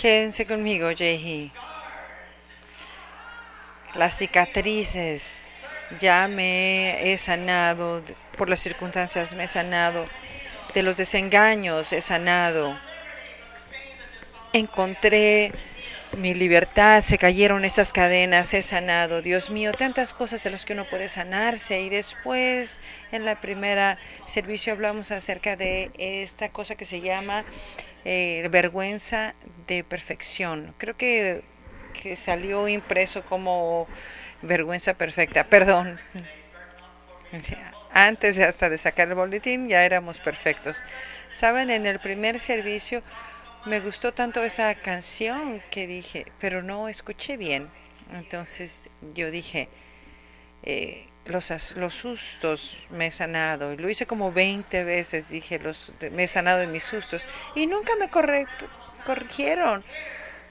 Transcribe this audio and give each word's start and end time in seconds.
Quédense 0.00 0.46
conmigo, 0.46 0.88
Jehi. 0.96 1.52
Las 3.94 4.16
cicatrices, 4.16 5.42
ya 5.98 6.26
me 6.26 7.12
he 7.12 7.18
sanado, 7.18 8.02
por 8.38 8.48
las 8.48 8.60
circunstancias 8.60 9.34
me 9.34 9.44
he 9.44 9.48
sanado, 9.48 10.06
de 10.72 10.82
los 10.82 10.96
desengaños 10.96 11.92
he 11.92 12.00
sanado. 12.00 12.80
Encontré 14.54 15.52
mi 16.16 16.32
libertad, 16.32 17.02
se 17.02 17.18
cayeron 17.18 17.66
esas 17.66 17.92
cadenas, 17.92 18.54
he 18.54 18.62
sanado. 18.62 19.20
Dios 19.20 19.50
mío, 19.50 19.72
tantas 19.72 20.14
cosas 20.14 20.42
de 20.42 20.48
las 20.48 20.64
que 20.64 20.72
uno 20.72 20.88
puede 20.88 21.10
sanarse. 21.10 21.82
Y 21.82 21.90
después, 21.90 22.78
en 23.12 23.26
la 23.26 23.38
primera 23.42 23.98
servicio, 24.24 24.72
hablamos 24.72 25.10
acerca 25.10 25.56
de 25.56 25.90
esta 25.98 26.48
cosa 26.48 26.74
que 26.74 26.86
se 26.86 27.02
llama 27.02 27.44
eh, 28.04 28.48
vergüenza 28.50 29.34
de 29.66 29.84
perfección. 29.84 30.74
Creo 30.78 30.96
que, 30.96 31.42
que 32.00 32.16
salió 32.16 32.68
impreso 32.68 33.22
como 33.24 33.86
vergüenza 34.42 34.94
perfecta. 34.94 35.44
Perdón. 35.44 36.00
Antes 37.92 38.38
hasta 38.38 38.68
de 38.68 38.78
sacar 38.78 39.08
el 39.08 39.14
boletín 39.14 39.68
ya 39.68 39.84
éramos 39.84 40.20
perfectos. 40.20 40.82
Saben, 41.30 41.70
en 41.70 41.86
el 41.86 41.98
primer 41.98 42.38
servicio 42.38 43.02
me 43.66 43.80
gustó 43.80 44.12
tanto 44.12 44.42
esa 44.42 44.74
canción 44.76 45.62
que 45.70 45.86
dije, 45.86 46.26
pero 46.38 46.62
no 46.62 46.88
escuché 46.88 47.36
bien. 47.36 47.68
Entonces 48.12 48.88
yo 49.14 49.30
dije, 49.30 49.68
eh, 50.62 51.09
los, 51.30 51.76
los 51.76 51.94
sustos 51.94 52.76
me 52.90 53.06
he 53.06 53.10
sanado. 53.10 53.74
Lo 53.76 53.88
hice 53.88 54.06
como 54.06 54.32
20 54.32 54.84
veces, 54.84 55.28
dije, 55.28 55.58
los, 55.58 55.92
me 56.12 56.24
he 56.24 56.28
sanado 56.28 56.58
de 56.58 56.66
mis 56.66 56.82
sustos. 56.82 57.26
Y 57.54 57.66
nunca 57.66 57.92
me 57.96 58.08
corrigieron. 59.04 59.84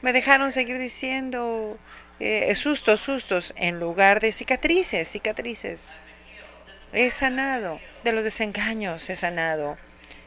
Me 0.01 0.13
dejaron 0.13 0.51
seguir 0.51 0.77
diciendo 0.77 1.77
eh, 2.19 2.53
sustos, 2.55 3.01
sustos, 3.01 3.53
en 3.57 3.79
lugar 3.79 4.19
de 4.19 4.31
cicatrices, 4.31 5.07
cicatrices. 5.07 5.89
He 6.93 7.11
sanado. 7.11 7.79
De 8.03 8.13
los 8.13 8.23
desengaños 8.23 9.09
he 9.09 9.15
sanado 9.15 9.77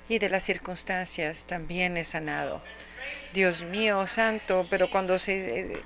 y 0.08 0.18
de 0.18 0.28
las 0.28 0.42
circunstancias 0.42 1.46
también 1.46 1.96
he 1.96 2.04
sanado. 2.04 2.62
Dios 3.32 3.64
mío, 3.64 4.06
santo, 4.06 4.66
pero 4.68 4.90
cuando 4.90 5.18
se 5.18 5.60
eh, 5.60 5.82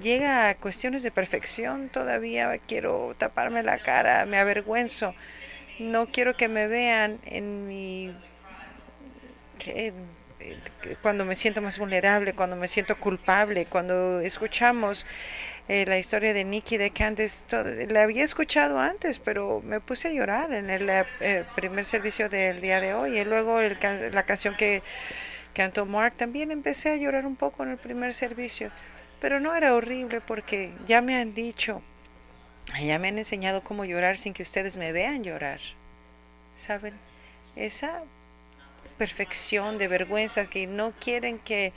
llega 0.00 0.48
a 0.48 0.54
cuestiones 0.56 1.02
de 1.02 1.10
perfección 1.10 1.88
todavía 1.88 2.56
quiero 2.58 3.14
taparme 3.18 3.62
la 3.62 3.78
cara, 3.78 4.24
me 4.26 4.38
avergüenzo, 4.38 5.14
no 5.78 6.06
quiero 6.06 6.36
que 6.36 6.48
me 6.48 6.66
vean 6.66 7.18
en 7.24 7.66
mi... 7.66 8.14
cuando 11.02 11.24
me 11.24 11.34
siento 11.34 11.60
más 11.62 11.78
vulnerable, 11.78 12.34
cuando 12.34 12.56
me 12.56 12.68
siento 12.68 12.96
culpable, 12.96 13.66
cuando 13.66 14.20
escuchamos 14.20 15.06
eh, 15.68 15.84
la 15.86 15.98
historia 15.98 16.32
de 16.32 16.44
Nicky 16.44 16.78
de 16.78 16.90
Candice, 16.90 17.44
la 17.88 18.02
había 18.02 18.24
escuchado 18.24 18.78
antes, 18.78 19.18
pero 19.18 19.60
me 19.62 19.80
puse 19.80 20.08
a 20.08 20.12
llorar 20.12 20.52
en 20.52 20.70
el 20.70 20.88
eh, 20.88 21.44
primer 21.54 21.84
servicio 21.84 22.30
del 22.30 22.62
día 22.62 22.80
de 22.80 22.94
hoy. 22.94 23.18
Y 23.18 23.24
luego 23.24 23.60
el, 23.60 23.76
la 24.12 24.22
canción 24.22 24.56
que 24.56 24.82
cantó 25.52 25.84
Mark, 25.84 26.14
también 26.16 26.50
empecé 26.52 26.92
a 26.92 26.96
llorar 26.96 27.26
un 27.26 27.36
poco 27.36 27.64
en 27.64 27.70
el 27.70 27.76
primer 27.76 28.14
servicio. 28.14 28.70
Pero 29.20 29.40
no 29.40 29.54
era 29.54 29.74
horrible 29.74 30.20
porque 30.20 30.72
ya 30.86 31.02
me 31.02 31.16
han 31.16 31.34
dicho, 31.34 31.82
ya 32.80 32.98
me 32.98 33.08
han 33.08 33.18
enseñado 33.18 33.62
cómo 33.62 33.84
llorar 33.84 34.16
sin 34.16 34.32
que 34.32 34.42
ustedes 34.42 34.76
me 34.76 34.92
vean 34.92 35.24
llorar. 35.24 35.60
¿Saben? 36.54 36.94
Esa 37.56 38.02
perfección 38.98 39.78
de 39.78 39.88
vergüenza 39.88 40.46
que 40.46 40.66
no 40.66 40.92
quieren 40.98 41.38
que 41.38 41.72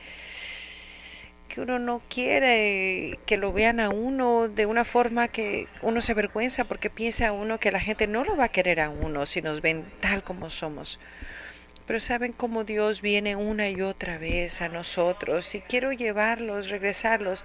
que 1.47 1.59
uno 1.59 1.79
no 1.79 2.01
quiere 2.07 3.19
que 3.25 3.35
lo 3.35 3.51
vean 3.51 3.81
a 3.81 3.89
uno 3.89 4.47
de 4.47 4.65
una 4.65 4.85
forma 4.85 5.27
que 5.27 5.67
uno 5.81 5.99
se 5.99 6.13
avergüenza 6.13 6.63
porque 6.63 6.89
piensa 6.89 7.33
uno 7.33 7.59
que 7.59 7.71
la 7.71 7.81
gente 7.81 8.07
no 8.07 8.23
lo 8.23 8.37
va 8.37 8.45
a 8.45 8.49
querer 8.49 8.79
a 8.79 8.89
uno 8.89 9.25
si 9.25 9.41
nos 9.41 9.61
ven 9.61 9.85
tal 9.99 10.23
como 10.23 10.49
somos. 10.49 10.97
Pero 11.87 11.99
saben 11.99 12.31
cómo 12.31 12.63
Dios 12.63 13.01
viene 13.01 13.35
una 13.35 13.69
y 13.69 13.81
otra 13.81 14.17
vez 14.17 14.61
a 14.61 14.69
nosotros 14.69 15.55
y 15.55 15.61
quiero 15.61 15.91
llevarlos, 15.91 16.69
regresarlos. 16.69 17.43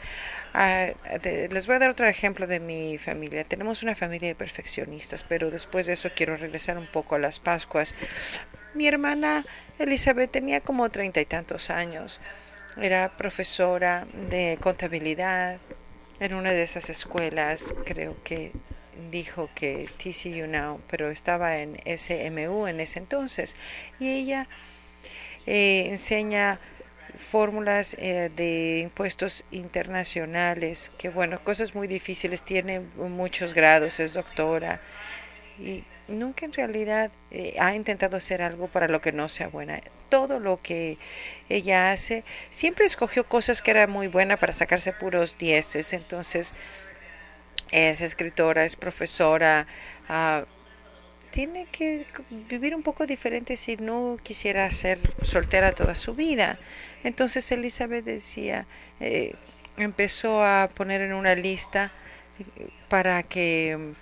A, 0.53 0.89
les 1.23 1.67
voy 1.67 1.77
a 1.77 1.79
dar 1.79 1.91
otro 1.91 2.07
ejemplo 2.07 2.47
de 2.47 2.61
mi 2.61 2.99
familia. 2.99 3.45
Tenemos 3.45 3.83
una 3.83 3.95
familia 3.95 4.29
de 4.29 4.35
perfeccionistas, 4.35 5.25
pero 5.25 5.51
después 5.51 5.87
de 5.87 5.95
eso 5.95 6.11
quiero 6.15 6.37
regresar 6.37 6.79
un 6.79 6.87
poco 6.87 7.15
a 7.15 7.19
las 7.19 7.41
Pascuas. 7.41 7.95
Mi 8.75 8.87
hermana 8.87 9.45
Elizabeth 9.79 10.31
tenía 10.31 10.61
como 10.61 10.89
treinta 10.91 11.21
y 11.21 11.25
tantos 11.25 11.71
años 11.71 12.21
era 12.81 13.17
profesora 13.17 14.07
de 14.29 14.59
contabilidad 14.61 15.59
en 16.21 16.35
una 16.35 16.53
de 16.53 16.63
esas 16.63 16.91
escuelas, 16.91 17.75
creo 17.85 18.17
que 18.23 18.53
dijo 19.11 19.51
que 19.55 19.89
TCU 19.99 20.47
Now, 20.47 20.81
pero 20.89 21.11
estaba 21.11 21.59
en 21.59 21.77
SMU 21.87 22.67
en 22.67 22.81
ese 22.81 22.99
entonces. 22.99 23.57
Y 23.99 24.11
ella 24.11 24.49
eh, 25.47 25.87
enseña 25.89 26.61
fórmulas 27.19 27.95
eh, 27.99 28.31
de 28.35 28.81
impuestos 28.81 29.45
internacionales, 29.51 30.93
que 30.99 31.09
bueno, 31.09 31.43
cosas 31.43 31.75
muy 31.75 31.87
difíciles, 31.87 32.43
tiene 32.43 32.81
muchos 32.81 33.55
grados, 33.55 34.01
es 34.01 34.13
doctora. 34.13 34.81
Y 35.59 35.85
nunca 36.09 36.45
en 36.45 36.53
realidad 36.53 37.11
eh, 37.31 37.57
ha 37.59 37.75
intentado 37.75 38.17
hacer 38.17 38.43
algo 38.43 38.69
para 38.69 38.89
lo 38.89 39.01
que 39.01 39.13
no 39.13 39.29
sea 39.29 39.49
buena. 39.49 39.81
Todo 40.09 40.39
lo 40.39 40.61
que 40.63 40.99
ella 41.49 41.91
hace, 41.91 42.25
siempre 42.51 42.87
escogió 42.87 43.25
cosas 43.25 43.63
que 43.63 43.73
eran 43.73 43.91
muy 43.91 44.07
buenas 44.07 44.39
para 44.39 44.53
sacarse 44.53 44.93
puros 44.93 45.39
dieces. 45.39 45.93
Entonces, 45.93 46.55
es 47.71 48.01
escritora, 48.01 48.65
es 48.65 48.77
profesora, 48.77 49.67
uh, 50.09 50.47
tiene 51.37 51.67
que 51.67 52.07
vivir 52.49 52.75
un 52.75 52.83
poco 52.83 53.07
diferente 53.07 53.59
si 53.59 53.77
no 53.77 54.19
quisiera 54.23 54.71
ser 54.71 54.99
soltera 55.23 55.73
toda 55.73 55.95
su 55.95 56.15
vida. 56.15 56.59
Entonces 57.05 57.53
Elizabeth 57.53 58.07
decía, 58.07 58.67
eh, 59.01 59.35
empezó 59.77 60.43
a 60.43 60.71
poner 60.75 61.03
en 61.03 61.13
una 61.13 61.35
lista 61.35 61.93
eh, 62.39 62.71
para 62.89 63.23
que 63.23 63.93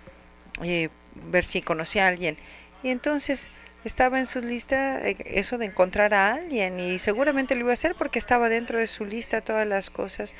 eh, 0.62 0.88
ver 1.14 1.44
si 1.44 1.60
conocía 1.60 2.04
a 2.04 2.08
alguien. 2.08 2.36
Y 2.84 2.90
entonces 2.90 3.50
estaba 3.84 4.18
en 4.18 4.26
su 4.26 4.40
lista 4.40 5.06
eh, 5.06 5.16
eso 5.26 5.58
de 5.58 5.66
encontrar 5.66 6.14
a 6.14 6.34
alguien 6.34 6.80
y 6.80 6.98
seguramente 6.98 7.54
lo 7.54 7.62
iba 7.62 7.70
a 7.70 7.74
hacer 7.74 7.94
porque 7.94 8.18
estaba 8.18 8.48
dentro 8.48 8.78
de 8.78 8.86
su 8.86 9.04
lista 9.04 9.42
todas 9.42 9.66
las 9.66 9.90
cosas. 9.90 10.34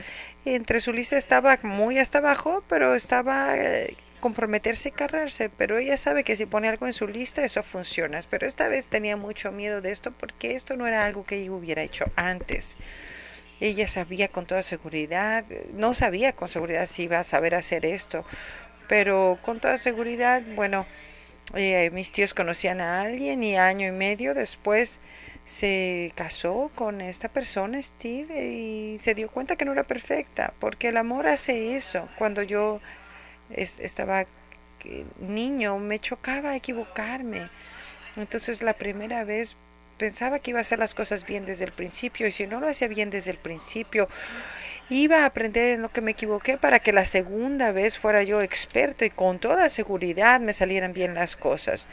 entre 0.45 0.81
su 0.81 0.93
lista 0.93 1.17
estaba 1.17 1.59
muy 1.63 1.99
hasta 1.99 2.19
abajo, 2.19 2.65
pero 2.69 2.95
estaba 2.95 3.57
eh, 3.57 3.97
comprometerse 4.21 4.89
y 4.89 4.93
cargarse, 4.93 5.51
pero 5.51 5.79
ella 5.79 5.99
sabe 5.99 6.25
que 6.25 6.37
si 6.37 6.47
pone 6.47 6.69
algo 6.69 6.87
en 6.87 6.95
su 6.95 7.07
lista 7.07 7.45
eso 7.45 7.63
funciona. 7.63 8.21
Pero 8.31 8.47
esta 8.47 8.69
vez 8.69 8.89
tenía 8.89 9.17
mucho 9.17 9.53
miedo 9.53 9.83
de 9.83 9.93
esto 9.93 10.13
porque 10.13 10.55
esto 10.55 10.77
no 10.77 10.87
era 10.87 11.05
algo 11.05 11.25
que 11.25 11.37
ella 11.37 11.53
hubiera 11.53 11.83
hecho 11.83 12.07
antes. 12.17 12.77
Ella 13.61 13.87
sabía 13.87 14.29
con 14.29 14.47
toda 14.47 14.63
seguridad, 14.63 15.45
no 15.75 15.95
sabía 15.95 16.33
con 16.33 16.49
seguridad 16.49 16.87
si 16.87 17.05
iba 17.05 17.21
a 17.21 17.25
saber 17.25 17.55
hacer 17.55 17.87
esto, 17.87 18.25
pero 18.89 19.39
con 19.43 19.61
toda 19.61 19.77
seguridad, 19.77 20.43
bueno, 20.55 20.87
eh, 21.55 21.91
mis 21.93 22.13
tíos 22.13 22.33
conocían 22.33 22.81
a 22.81 23.03
alguien 23.03 23.43
y 23.43 23.57
año 23.57 23.87
y 23.87 23.93
medio 23.93 24.35
después 24.35 25.01
se 25.45 26.13
casó 26.15 26.71
con 26.75 27.01
esta 27.03 27.29
persona, 27.29 27.81
Steve, 27.83 28.47
y 28.47 28.99
se 28.99 29.15
dio 29.15 29.29
cuenta 29.29 29.57
que 29.57 29.67
no 29.67 29.73
era 29.73 29.85
perfecta, 29.85 30.55
porque 30.59 30.89
el 30.89 30.97
amor 30.97 31.27
hace 31.27 31.77
eso. 31.77 32.09
Cuando 32.17 32.43
yo 32.43 32.81
estaba 33.51 34.23
eh, 34.85 35.05
niño 35.19 35.79
me 35.79 35.99
chocaba 35.99 36.57
equivocarme. 36.57 37.49
Entonces 38.17 38.63
la 38.63 38.75
primera 38.75 39.25
vez 39.25 39.57
pensaba 39.99 40.39
que 40.39 40.51
iba 40.51 40.61
a 40.61 40.63
hacer 40.63 40.79
las 40.79 40.95
cosas 40.95 41.25
bien 41.25 41.47
desde 41.47 41.65
el 41.65 41.73
principio 41.73 42.27
y 42.27 42.33
si 42.33 42.47
no 42.47 42.61
lo 42.61 42.69
hacía 42.69 42.89
bien 42.89 43.11
desde 43.11 43.31
el 43.31 43.39
principio, 43.39 44.09
Iba 44.91 45.23
a 45.23 45.27
aprender 45.27 45.75
en 45.75 45.83
lo 45.83 45.91
que 45.91 46.03
me 46.03 46.11
equivoqué 46.11 46.59
para 46.59 46.79
que 46.79 46.93
la 46.93 47.07
segunda 47.07 47.73
vez 47.73 47.99
fuera 47.99 48.23
yo 48.23 48.43
experto 48.43 49.05
y 49.07 49.11
con 49.11 49.39
toda 49.39 49.71
seguridad 49.71 50.41
me 50.41 50.53
salieran 50.53 50.93
bien 50.93 51.15
las 51.15 51.37
cosas. 51.37 51.89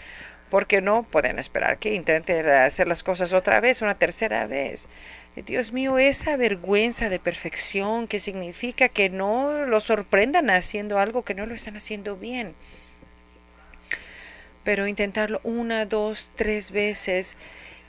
Porque 0.50 0.82
no 0.82 1.04
pueden 1.04 1.40
esperar 1.40 1.78
que 1.78 1.94
intente 1.94 2.42
hacer 2.52 2.90
las 2.90 3.04
cosas 3.04 3.32
otra 3.32 3.62
vez, 3.62 3.82
una 3.82 3.96
tercera 3.96 4.46
vez. 4.48 4.90
Dios 5.38 5.72
mío, 5.72 5.98
esa 5.98 6.36
vergüenza 6.36 7.08
de 7.08 7.20
perfección 7.20 8.08
que 8.08 8.20
significa 8.20 8.90
que 8.90 9.10
no 9.10 9.66
lo 9.66 9.80
sorprendan 9.80 10.50
haciendo 10.50 11.00
algo 11.00 11.24
que 11.24 11.34
no 11.34 11.46
lo 11.46 11.56
están 11.56 11.78
haciendo 11.78 12.18
bien. 12.18 12.54
Pero 14.66 14.88
intentarlo 14.88 15.40
una, 15.46 15.86
dos, 15.86 16.32
tres 16.36 16.72
veces 16.72 17.38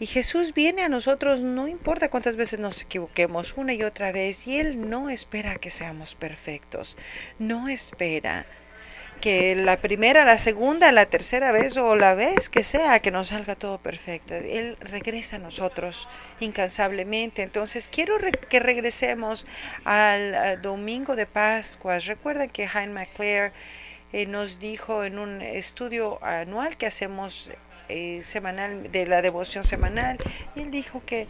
y 0.03 0.07
Jesús 0.07 0.53
viene 0.53 0.83
a 0.83 0.89
nosotros, 0.89 1.39
no 1.43 1.69
importa 1.69 2.11
cuántas 2.11 2.35
veces 2.35 2.59
nos 2.59 2.83
equivoquemos, 2.83 3.57
una 3.57 3.73
y 3.73 3.85
otra 3.85 4.11
vez, 4.11 4.49
y 4.49 4.59
Él 4.59 4.91
no 4.91 5.09
espera 5.09 5.55
que 5.59 5.71
seamos 5.71 6.17
perfectos, 6.17 6.97
no 7.39 7.69
espera. 7.69 8.45
que 9.21 9.55
la 9.55 9.77
primera, 9.81 10.25
la 10.25 10.39
segunda, 10.39 10.91
la 10.91 11.07
tercera 11.07 11.53
vez 11.53 11.77
o 11.77 11.95
la 11.95 12.15
vez 12.15 12.49
que 12.49 12.65
sea, 12.65 12.99
que 12.99 13.13
nos 13.13 13.29
salga 13.29 13.55
todo 13.55 13.79
perfecto. 13.79 14.35
Él 14.35 14.77
regresa 14.81 15.37
a 15.37 15.39
nosotros 15.39 16.09
incansablemente. 16.41 17.43
Entonces, 17.43 17.89
quiero 17.89 18.17
que 18.49 18.59
regresemos 18.59 19.47
al, 19.85 20.61
domingo 20.61 21.15
de 21.15 21.27
Pascua. 21.27 22.01
Recuerda 22.01 22.49
que 22.49 22.67
Hein 22.67 22.93
McClare 22.93 23.53
eh, 24.13 24.27
nos 24.27 24.59
dijo 24.59 25.05
en 25.05 25.21
un 25.21 25.43
estudio 25.43 26.19
anual 26.25 26.77
que 26.77 26.87
hacemos 26.87 27.53
eh, 27.93 28.23
semanal, 28.23 28.91
de 28.91 29.07
la 29.07 29.23
devoción 29.23 29.65
semanal, 29.65 30.19
y 30.57 30.61
él 30.61 30.71
dijo 30.71 31.03
que 31.05 31.29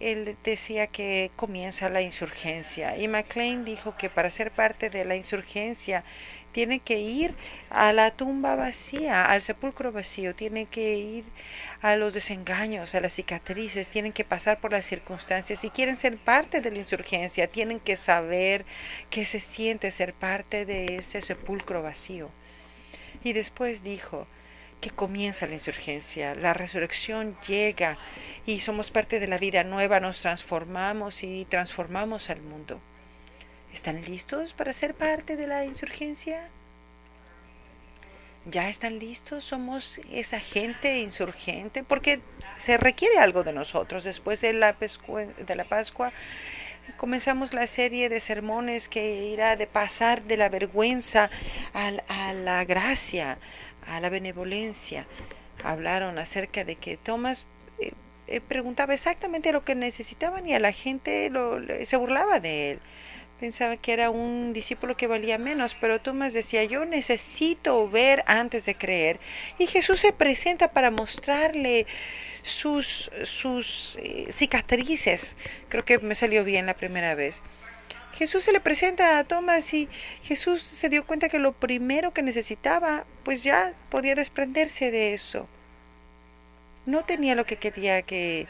él 0.00 0.36
decía 0.42 0.88
que 0.88 1.30
comienza 1.36 1.88
la 1.88 2.02
insurgencia 2.02 2.96
y 2.96 3.06
McLean 3.06 3.64
dijo 3.64 3.96
que 3.96 4.10
para 4.10 4.30
ser 4.30 4.50
parte 4.50 4.90
de 4.90 5.04
la 5.04 5.14
insurgencia 5.14 6.02
tiene 6.50 6.80
que 6.80 6.98
ir 6.98 7.34
a 7.70 7.92
la 7.92 8.10
tumba 8.10 8.56
vacía, 8.56 9.24
al 9.24 9.42
sepulcro 9.42 9.90
vacío, 9.90 10.34
tiene 10.34 10.66
que 10.66 10.96
ir 10.96 11.24
a 11.80 11.96
los 11.96 12.14
desengaños, 12.14 12.94
a 12.94 13.00
las 13.00 13.14
cicatrices, 13.14 13.88
tienen 13.88 14.12
que 14.12 14.24
pasar 14.24 14.60
por 14.60 14.72
las 14.72 14.84
circunstancias. 14.84 15.60
Si 15.60 15.70
quieren 15.70 15.96
ser 15.96 16.18
parte 16.18 16.60
de 16.60 16.70
la 16.70 16.78
insurgencia, 16.78 17.46
tienen 17.46 17.80
que 17.80 17.96
saber 17.96 18.64
qué 19.08 19.24
se 19.24 19.40
siente 19.40 19.90
ser 19.90 20.12
parte 20.12 20.66
de 20.66 20.98
ese 20.98 21.20
sepulcro 21.22 21.82
vacío. 21.82 22.30
Y 23.24 23.32
después 23.32 23.82
dijo 23.82 24.26
que 24.82 24.90
comienza 24.90 25.46
la 25.46 25.54
insurgencia, 25.54 26.34
la 26.34 26.52
resurrección 26.52 27.38
llega 27.46 27.96
y 28.44 28.60
somos 28.60 28.90
parte 28.90 29.20
de 29.20 29.28
la 29.28 29.38
vida 29.38 29.64
nueva, 29.64 30.00
nos 30.00 30.20
transformamos 30.20 31.22
y 31.22 31.46
transformamos 31.46 32.28
al 32.28 32.42
mundo. 32.42 32.80
¿Están 33.72 34.02
listos 34.02 34.52
para 34.52 34.74
ser 34.74 34.94
parte 34.94 35.36
de 35.36 35.46
la 35.46 35.64
insurgencia? 35.64 36.50
¿Ya 38.44 38.68
están 38.68 38.98
listos? 38.98 39.44
¿Somos 39.44 40.00
esa 40.10 40.40
gente 40.40 40.98
insurgente? 40.98 41.84
Porque 41.84 42.20
se 42.58 42.76
requiere 42.76 43.18
algo 43.18 43.44
de 43.44 43.52
nosotros. 43.52 44.02
Después 44.02 44.40
de 44.40 44.52
la, 44.52 44.72
de 44.72 45.54
la 45.54 45.64
Pascua 45.64 46.12
comenzamos 46.96 47.54
la 47.54 47.66
serie 47.66 48.08
de 48.08 48.20
sermones 48.20 48.88
que 48.88 49.26
irá 49.26 49.56
de 49.56 49.66
pasar 49.66 50.22
de 50.22 50.36
la 50.36 50.48
vergüenza 50.48 51.30
a, 51.72 52.32
la 52.32 52.64
gracia, 52.64 53.38
a 53.86 54.00
la 54.00 54.08
benevolencia. 54.08 55.06
Hablaron 55.64 56.18
acerca 56.18 56.64
de 56.64 56.76
que 56.76 56.96
Tomás 56.96 57.48
eh, 57.78 57.92
eh, 58.26 58.40
preguntaba 58.40 58.94
exactamente 58.94 59.52
lo 59.52 59.64
que 59.64 59.74
necesitaban 59.74 60.46
y 60.48 60.54
a 60.54 60.58
la 60.58 60.72
gente 60.72 61.30
lo, 61.30 61.60
se 61.84 61.96
burlaba 61.96 62.40
de 62.40 62.72
él 62.72 62.80
pensaba 63.42 63.76
que 63.76 63.92
era 63.92 64.08
un 64.08 64.52
discípulo 64.52 64.96
que 64.96 65.08
valía 65.08 65.36
menos, 65.36 65.74
pero 65.74 66.00
Tomás 66.00 66.32
decía, 66.32 66.62
yo 66.62 66.84
necesito 66.84 67.90
ver 67.90 68.22
antes 68.28 68.66
de 68.66 68.76
creer. 68.76 69.18
Y 69.58 69.66
Jesús 69.66 69.98
se 69.98 70.12
presenta 70.12 70.70
para 70.70 70.92
mostrarle 70.92 71.88
sus, 72.42 73.10
sus 73.24 73.98
eh, 74.00 74.26
cicatrices. 74.30 75.36
Creo 75.68 75.84
que 75.84 75.98
me 75.98 76.14
salió 76.14 76.44
bien 76.44 76.66
la 76.66 76.76
primera 76.76 77.16
vez. 77.16 77.42
Jesús 78.12 78.44
se 78.44 78.52
le 78.52 78.60
presenta 78.60 79.18
a 79.18 79.24
Tomás 79.24 79.72
y 79.72 79.88
Jesús 80.22 80.62
se 80.62 80.88
dio 80.88 81.06
cuenta 81.06 81.28
que 81.28 81.38
lo 81.38 81.52
primero 81.52 82.12
que 82.12 82.22
necesitaba, 82.22 83.06
pues 83.24 83.42
ya 83.42 83.74
podía 83.90 84.14
desprenderse 84.14 84.90
de 84.90 85.14
eso. 85.14 85.48
No 86.84 87.04
tenía 87.04 87.34
lo 87.34 87.46
que 87.46 87.56
quería 87.56 88.02
que 88.02 88.46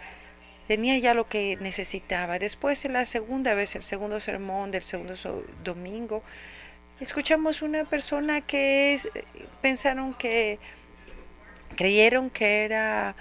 tenía 0.67 0.99
ya 0.99 1.15
lo 1.15 1.29
que 1.29 1.57
necesitaba. 1.61 2.39
Después, 2.39 2.85
en 2.85 2.95
la 2.95 3.05
segunda 3.05 3.55
vez, 3.55 3.75
el 3.77 3.83
segundo 3.83 4.21
sermón 4.21 4.71
del 4.71 4.83
segundo 4.83 5.15
domingo, 5.63 6.23
escuchamos 7.01 7.63
una 7.63 7.85
persona 7.85 8.41
que 8.41 8.99
pensaron 9.61 10.15
que 10.15 10.59
creyeron 11.77 12.31
que 12.31 12.65
era 12.65 13.17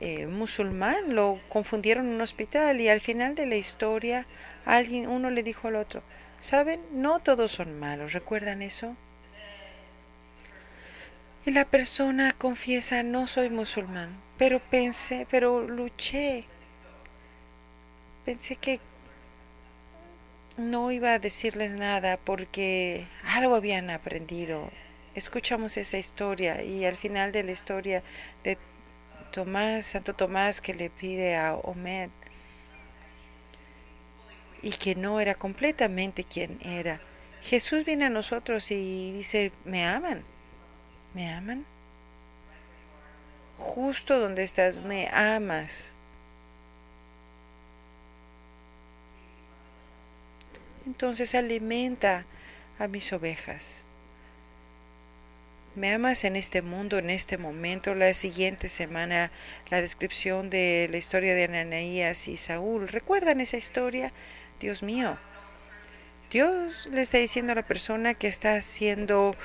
eh, 0.00 0.26
musulmán, 0.26 1.14
lo 1.14 1.40
confundieron 1.48 2.06
en 2.06 2.14
un 2.14 2.20
hospital 2.20 2.80
y 2.80 2.88
al 2.88 3.00
final 3.00 3.34
de 3.34 3.46
la 3.46 3.56
historia 3.56 4.26
alguien, 4.64 5.08
uno 5.08 5.30
le 5.30 5.42
dijo 5.42 5.68
al 5.68 5.76
otro, 5.76 6.02
¿saben? 6.38 6.80
No 6.92 7.20
todos 7.20 7.52
son 7.52 7.78
malos, 7.78 8.12
¿recuerdan 8.12 8.62
eso? 8.62 8.96
Y 11.46 11.50
la 11.50 11.64
persona 11.64 12.32
confiesa, 12.32 13.02
no 13.02 13.26
soy 13.26 13.50
musulmán, 13.50 14.16
pero 14.38 14.60
pensé, 14.60 15.26
pero 15.30 15.62
luché 15.62 16.44
pensé 18.24 18.56
que 18.56 18.80
no 20.56 20.90
iba 20.90 21.12
a 21.14 21.18
decirles 21.18 21.72
nada 21.72 22.16
porque 22.16 23.06
algo 23.24 23.54
habían 23.54 23.90
aprendido. 23.90 24.70
Escuchamos 25.14 25.76
esa 25.76 25.98
historia 25.98 26.62
y 26.62 26.84
al 26.84 26.96
final 26.96 27.32
de 27.32 27.42
la 27.42 27.52
historia 27.52 28.02
de 28.42 28.58
Tomás, 29.32 29.86
Santo 29.86 30.14
Tomás 30.14 30.60
que 30.60 30.74
le 30.74 30.90
pide 30.90 31.36
a 31.36 31.54
Omed 31.54 32.10
y 34.64 34.70
que 34.70 34.94
no 34.94 35.20
era 35.20 35.34
completamente 35.34 36.24
quien 36.24 36.58
era. 36.62 37.00
Jesús 37.42 37.84
viene 37.84 38.06
a 38.06 38.10
nosotros 38.10 38.70
y 38.70 39.12
dice, 39.12 39.52
¿me 39.64 39.86
aman? 39.86 40.24
¿Me 41.14 41.30
aman? 41.30 41.64
Justo 43.58 44.18
donde 44.18 44.42
estás, 44.42 44.78
me 44.78 45.08
amas. 45.12 45.94
entonces 50.86 51.34
alimenta 51.34 52.24
a 52.78 52.88
mis 52.88 53.12
ovejas. 53.12 53.84
Me 55.74 55.92
amas 55.92 56.22
en 56.22 56.36
este 56.36 56.62
mundo, 56.62 56.98
en 56.98 57.10
este 57.10 57.36
momento. 57.36 57.94
La 57.94 58.14
siguiente 58.14 58.68
semana, 58.68 59.32
la 59.70 59.80
descripción 59.80 60.50
de 60.50 60.86
la 60.90 60.98
historia 60.98 61.34
de 61.34 61.44
Ananías 61.44 62.28
y 62.28 62.36
Saúl. 62.36 62.86
¿Recuerdan 62.86 63.40
esa 63.40 63.56
historia? 63.56 64.12
Dios 64.64 64.82
mío. 64.82 65.18
Dios 66.30 66.88
le 66.90 67.02
está 67.02 67.18
diciendo 67.18 67.52
a 67.52 67.54
la 67.54 67.66
persona 67.66 68.14
que 68.14 68.28
está 68.28 68.54
haciendo 68.56 69.36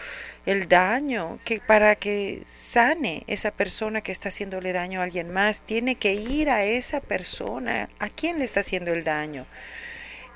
el 0.46 0.70
daño, 0.70 1.38
que 1.44 1.60
para 1.60 1.98
que 1.98 2.44
sane 2.48 3.26
esa 3.28 3.52
persona 3.52 4.00
que 4.00 4.14
está 4.14 4.30
haciéndole 4.30 4.72
daño 4.72 5.02
a 5.02 5.04
alguien 5.04 5.30
más, 5.30 5.64
tiene 5.64 5.96
que 5.96 6.14
ir 6.14 6.50
a 6.50 6.64
esa 6.64 7.02
persona. 7.02 7.90
¿A 8.00 8.08
quién 8.08 8.40
le 8.40 8.46
está 8.46 8.62
haciendo 8.62 8.94
el 8.94 9.04
daño? 9.04 9.46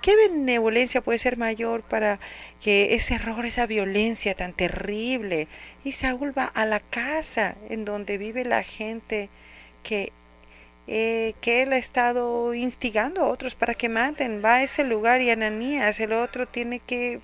¿Qué 0.02 0.18
benevolencia 0.18 1.00
puede 1.00 1.18
ser 1.18 1.38
mayor 1.38 1.82
para 1.82 2.20
que 2.60 2.94
ese 2.96 3.16
error, 3.16 3.46
esa 3.46 3.66
violencia 3.66 4.36
tan 4.36 4.52
terrible? 4.52 5.48
Y 5.86 5.94
Saúl 5.94 6.38
va 6.38 6.52
a 6.54 6.66
la 6.66 6.82
casa 6.82 7.56
en 7.70 7.86
donde 7.86 8.18
vive 8.18 8.44
la 8.44 8.64
gente 8.64 9.30
que, 9.82 10.12
eh, 10.88 11.34
que 11.42 11.64
él 11.64 11.74
ha 11.74 11.78
estado 11.78 12.54
instigando 12.54 13.22
a 13.22 13.28
otros 13.28 13.56
para 13.56 13.74
que 13.74 13.90
maten. 13.90 14.44
Va 14.44 14.56
a 14.56 14.64
ese 14.64 14.84
lugar 14.84 15.22
y 15.22 15.30
Ananías, 15.30 16.00
el 16.00 16.14
otro, 16.14 16.48
tiene 16.48 16.80
que 16.80 17.22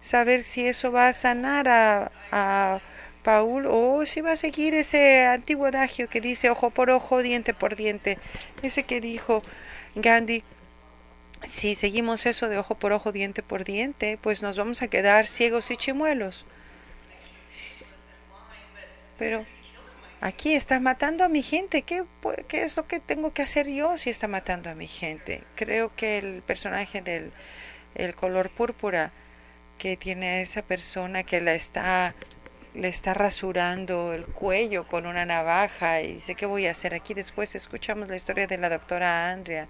saber 0.00 0.44
si 0.44 0.66
eso 0.66 0.92
va 0.92 1.08
a 1.08 1.12
sanar 1.12 1.68
a, 1.68 2.12
a 2.30 2.80
Paul 3.22 3.66
o 3.66 4.04
si 4.06 4.20
va 4.20 4.32
a 4.32 4.36
seguir 4.36 4.74
ese 4.74 5.24
antiguo 5.24 5.66
adagio 5.66 6.08
que 6.08 6.20
dice 6.20 6.50
ojo 6.50 6.70
por 6.70 6.90
ojo, 6.90 7.22
diente 7.22 7.54
por 7.54 7.76
diente. 7.76 8.18
Ese 8.62 8.84
que 8.84 9.00
dijo 9.00 9.42
Gandhi 9.94 10.44
si 11.46 11.74
seguimos 11.74 12.26
eso 12.26 12.48
de 12.48 12.58
ojo 12.58 12.74
por 12.74 12.92
ojo, 12.92 13.12
diente 13.12 13.42
por 13.42 13.64
diente, 13.64 14.18
pues 14.20 14.42
nos 14.42 14.56
vamos 14.56 14.82
a 14.82 14.88
quedar 14.88 15.26
ciegos 15.26 15.70
y 15.70 15.76
chimuelos. 15.76 16.46
Pero 19.18 19.44
aquí 20.24 20.54
está 20.54 20.80
matando 20.80 21.22
a 21.22 21.28
mi 21.28 21.42
gente. 21.42 21.82
¿Qué, 21.82 22.02
¿Qué, 22.48 22.62
es 22.62 22.76
lo 22.78 22.86
que 22.88 22.98
tengo 22.98 23.34
que 23.34 23.42
hacer 23.42 23.68
yo 23.68 23.98
si 23.98 24.08
está 24.08 24.26
matando 24.26 24.70
a 24.70 24.74
mi 24.74 24.86
gente? 24.86 25.44
Creo 25.54 25.94
que 25.94 26.18
el 26.18 26.42
personaje 26.42 27.02
del 27.02 27.30
el 27.94 28.14
color 28.14 28.50
púrpura 28.50 29.12
que 29.78 29.96
tiene 29.96 30.40
esa 30.40 30.62
persona 30.62 31.24
que 31.24 31.40
la 31.40 31.54
está 31.54 32.14
le 32.72 32.88
está 32.88 33.14
rasurando 33.14 34.14
el 34.14 34.26
cuello 34.26 34.88
con 34.88 35.06
una 35.06 35.24
navaja 35.26 36.00
y 36.02 36.14
dice 36.14 36.34
qué 36.34 36.46
voy 36.46 36.66
a 36.66 36.72
hacer 36.72 36.92
aquí 36.92 37.14
después 37.14 37.54
escuchamos 37.54 38.08
la 38.08 38.16
historia 38.16 38.48
de 38.48 38.58
la 38.58 38.68
doctora 38.68 39.30
Andrea 39.30 39.68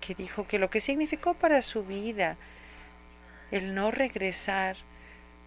que 0.00 0.16
dijo 0.16 0.48
que 0.48 0.58
lo 0.58 0.68
que 0.70 0.80
significó 0.80 1.34
para 1.34 1.62
su 1.62 1.84
vida 1.84 2.36
el 3.52 3.76
no 3.76 3.92
regresar, 3.92 4.76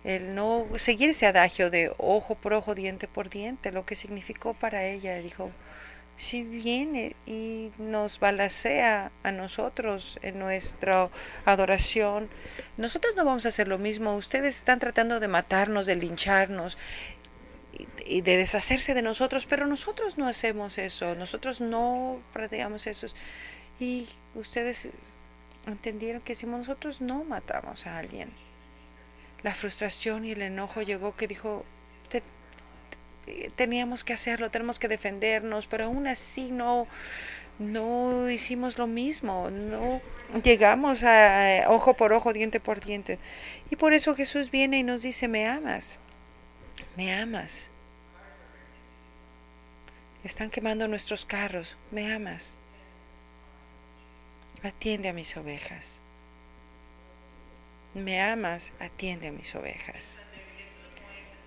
el 0.04 0.36
no 0.36 0.66
seguir 0.78 1.10
ese 1.10 1.28
adagio 1.28 1.70
de 1.70 1.92
ojo 1.98 2.36
por 2.36 2.54
ojo, 2.54 2.76
diente 2.76 3.08
por 3.08 3.30
diente, 3.30 3.72
lo 3.72 3.86
que 3.86 3.96
significó 3.96 4.54
para 4.54 4.86
ella, 4.86 5.16
dijo, 5.18 5.52
si 6.20 6.44
viene 6.44 7.16
y 7.26 7.72
nos 7.78 8.20
balacea 8.20 9.12
a 9.24 9.32
nosotros 9.32 10.20
en 10.22 10.38
nuestra 10.38 11.10
adoración, 11.46 12.30
nosotros 12.76 13.16
no 13.16 13.24
vamos 13.24 13.46
a 13.46 13.50
hacer 13.50 13.70
lo 13.70 13.78
mismo. 13.78 14.16
Ustedes 14.18 14.58
están 14.58 14.80
tratando 14.80 15.22
de 15.22 15.30
matarnos, 15.30 15.86
de 15.86 15.96
lincharnos 15.96 16.78
y 18.06 18.20
de 18.20 18.36
deshacerse 18.36 18.94
de 18.94 19.02
nosotros, 19.02 19.46
pero 19.46 19.66
nosotros 19.66 20.18
no 20.18 20.28
hacemos 20.28 20.78
eso, 20.78 21.16
nosotros 21.16 21.62
no 21.62 22.22
practicamos 22.34 22.86
eso. 22.88 23.08
Y 23.80 24.10
ustedes 24.36 24.90
entendieron 25.68 26.22
que 26.22 26.36
si 26.36 26.46
nosotros 26.46 27.00
no 27.00 27.24
matamos 27.24 27.88
a 27.88 27.98
alguien, 27.98 28.30
la 29.44 29.54
frustración 29.54 30.26
y 30.26 30.32
el 30.32 30.42
enojo 30.42 30.82
llegó 30.82 31.16
que 31.16 31.28
dijo, 31.28 31.66
teníamos 33.56 34.04
que 34.04 34.14
hacerlo, 34.14 34.50
tenemos 34.52 34.80
que 34.80 34.88
defendernos, 34.88 35.68
pero 35.68 35.86
aún 35.86 36.08
así 36.08 36.52
no, 36.52 36.88
no 37.60 38.30
hicimos 38.30 38.78
lo 38.78 38.88
mismo, 38.88 39.50
no 39.50 40.02
llegamos 40.44 41.04
a, 41.04 41.66
ojo 41.68 41.94
por 41.94 42.14
ojo, 42.14 42.34
diente 42.34 42.60
por 42.60 42.84
diente. 42.84 43.20
Y 43.70 43.76
por 43.76 43.94
eso 43.94 44.16
Jesús 44.16 44.52
viene 44.52 44.80
y 44.80 44.84
nos 44.84 45.02
dice, 45.02 45.28
me 45.28 45.48
amas, 45.48 46.00
me 46.96 47.14
amas. 47.14 47.70
Están 50.24 50.50
quemando 50.50 50.88
nuestros 50.88 51.26
carros, 51.26 51.78
me 51.92 52.14
amas. 52.14 52.56
Atiende 54.64 55.08
a 55.08 55.14
mis 55.14 55.38
ovejas. 55.38 55.99
Me 57.96 58.22
amas, 58.22 58.72
atiende 58.80 59.30
a 59.30 59.32
mis 59.32 59.56
ovejas. 59.56 60.22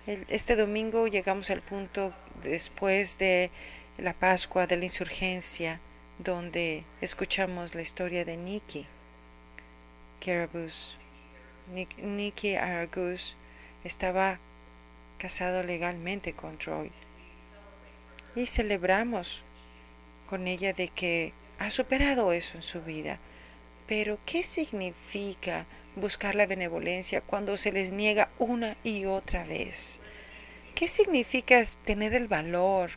este 0.05 0.57
domingo 0.57 1.07
llegamos 1.07 1.49
al 1.49 1.61
punto 1.61 2.13
después 2.43 3.17
de 3.17 3.49
la 3.97 4.13
Pascua 4.13 4.67
de 4.67 4.75
la 4.75 4.83
insurgencia, 4.83 5.79
donde 6.19 6.83
escuchamos 6.99 7.75
la 7.75 7.81
historia 7.81 8.25
de 8.25 8.35
Nikki 8.35 8.85
Carabus. 10.19 10.97
Nikki 12.01 12.55
Aragus 12.55 13.37
estaba 13.85 14.37
casado 15.17 15.63
legalmente 15.63 16.33
con 16.33 16.57
Troy. 16.57 16.91
Y 18.35 18.47
celebramos 18.47 19.43
con 20.29 20.47
ella 20.47 20.73
de 20.73 20.89
que 20.89 21.31
ha 21.57 21.69
superado 21.69 22.33
eso 22.33 22.57
en 22.57 22.63
su 22.63 22.81
vida. 22.81 23.19
Pero, 23.87 24.17
¿qué 24.25 24.43
significa 24.43 25.65
buscar 25.95 26.35
la 26.35 26.45
benevolencia 26.45 27.21
cuando 27.21 27.57
se 27.57 27.71
les 27.71 27.91
niega 27.91 28.29
una 28.39 28.77
y 28.83 29.05
otra 29.05 29.43
vez? 29.43 30.01
¿Qué 30.75 30.87
significa 30.87 31.63
tener 31.85 32.13
el 32.13 32.27
valor 32.27 32.91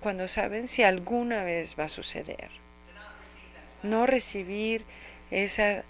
cuando 0.00 0.26
saben 0.28 0.68
si 0.68 0.82
alguna 0.82 1.44
vez 1.44 1.76
va 1.78 1.84
a 1.84 1.88
suceder? 1.88 2.50
No 3.82 4.06
recibir 4.06 4.84
esa, 5.30 5.84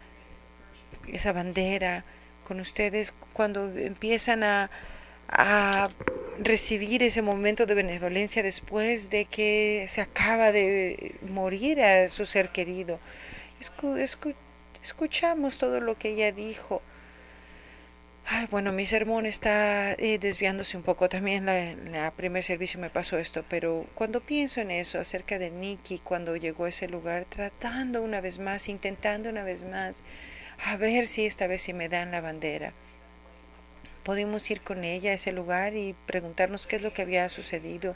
esa 1.09 1.33
bandera 1.33 2.05
con 2.47 2.61
ustedes 2.61 3.13
cuando 3.33 3.71
empiezan 3.71 4.43
a, 4.43 4.71
a 5.29 5.89
recibir 6.39 7.03
ese 7.03 7.23
momento 7.23 7.67
de 7.67 7.75
benevolencia 7.75 8.43
después 8.43 9.11
de 9.11 9.27
que 9.27 9.87
se 9.89 10.01
acaba 10.01 10.53
de 10.53 11.15
morir 11.29 11.83
a 11.83 12.09
su 12.09 12.27
ser 12.27 12.51
querido. 12.51 12.99
Escuchamos 14.83 15.59
todo 15.59 15.81
lo 15.81 15.97
que 15.99 16.11
ella 16.11 16.33
dijo. 16.33 16.83
Ay, 18.27 18.47
bueno, 18.51 18.73
mi 18.73 18.87
sermón 18.87 19.27
está 19.27 19.93
eh, 19.95 20.19
desviándose 20.19 20.77
un 20.77 20.83
poco. 20.83 21.09
También 21.09 21.47
la, 21.47 22.11
primer 22.13 22.45
servicio 22.45 22.79
me 22.79 22.91
pasó 22.91 23.19
esto, 23.19 23.45
pero 23.49 23.87
cuando 23.95 24.21
pienso 24.21 24.61
en 24.61 24.71
eso, 24.71 25.01
acerca 25.01 25.39
de 25.39 25.51
Nicky, 25.51 25.99
cuando 25.99 26.37
llegó 26.37 26.67
a 26.67 26.69
ese 26.69 26.87
lugar, 26.89 27.27
tratando 27.29 28.03
una 28.03 28.21
vez 28.21 28.39
más, 28.39 28.69
intentando 28.69 29.31
una 29.31 29.43
vez 29.43 29.65
más, 29.65 30.03
a 30.65 30.77
ver 30.77 31.07
si 31.07 31.27
esta 31.27 31.47
vez 31.47 31.63
sí 31.63 31.73
me 31.73 31.89
dan 31.89 32.11
la 32.13 32.21
bandera 32.21 32.73
Pudimos 34.03 34.51
ir 34.51 34.63
con 34.63 34.85
ella 34.85 35.11
a 35.11 35.15
ese 35.15 35.31
lugar 35.31 35.77
y 35.77 35.95
preguntarnos 36.07 36.67
qué 36.67 36.77
es 36.77 36.83
lo 36.83 36.95
que 36.95 37.03
había 37.03 37.29
sucedido. 37.29 37.95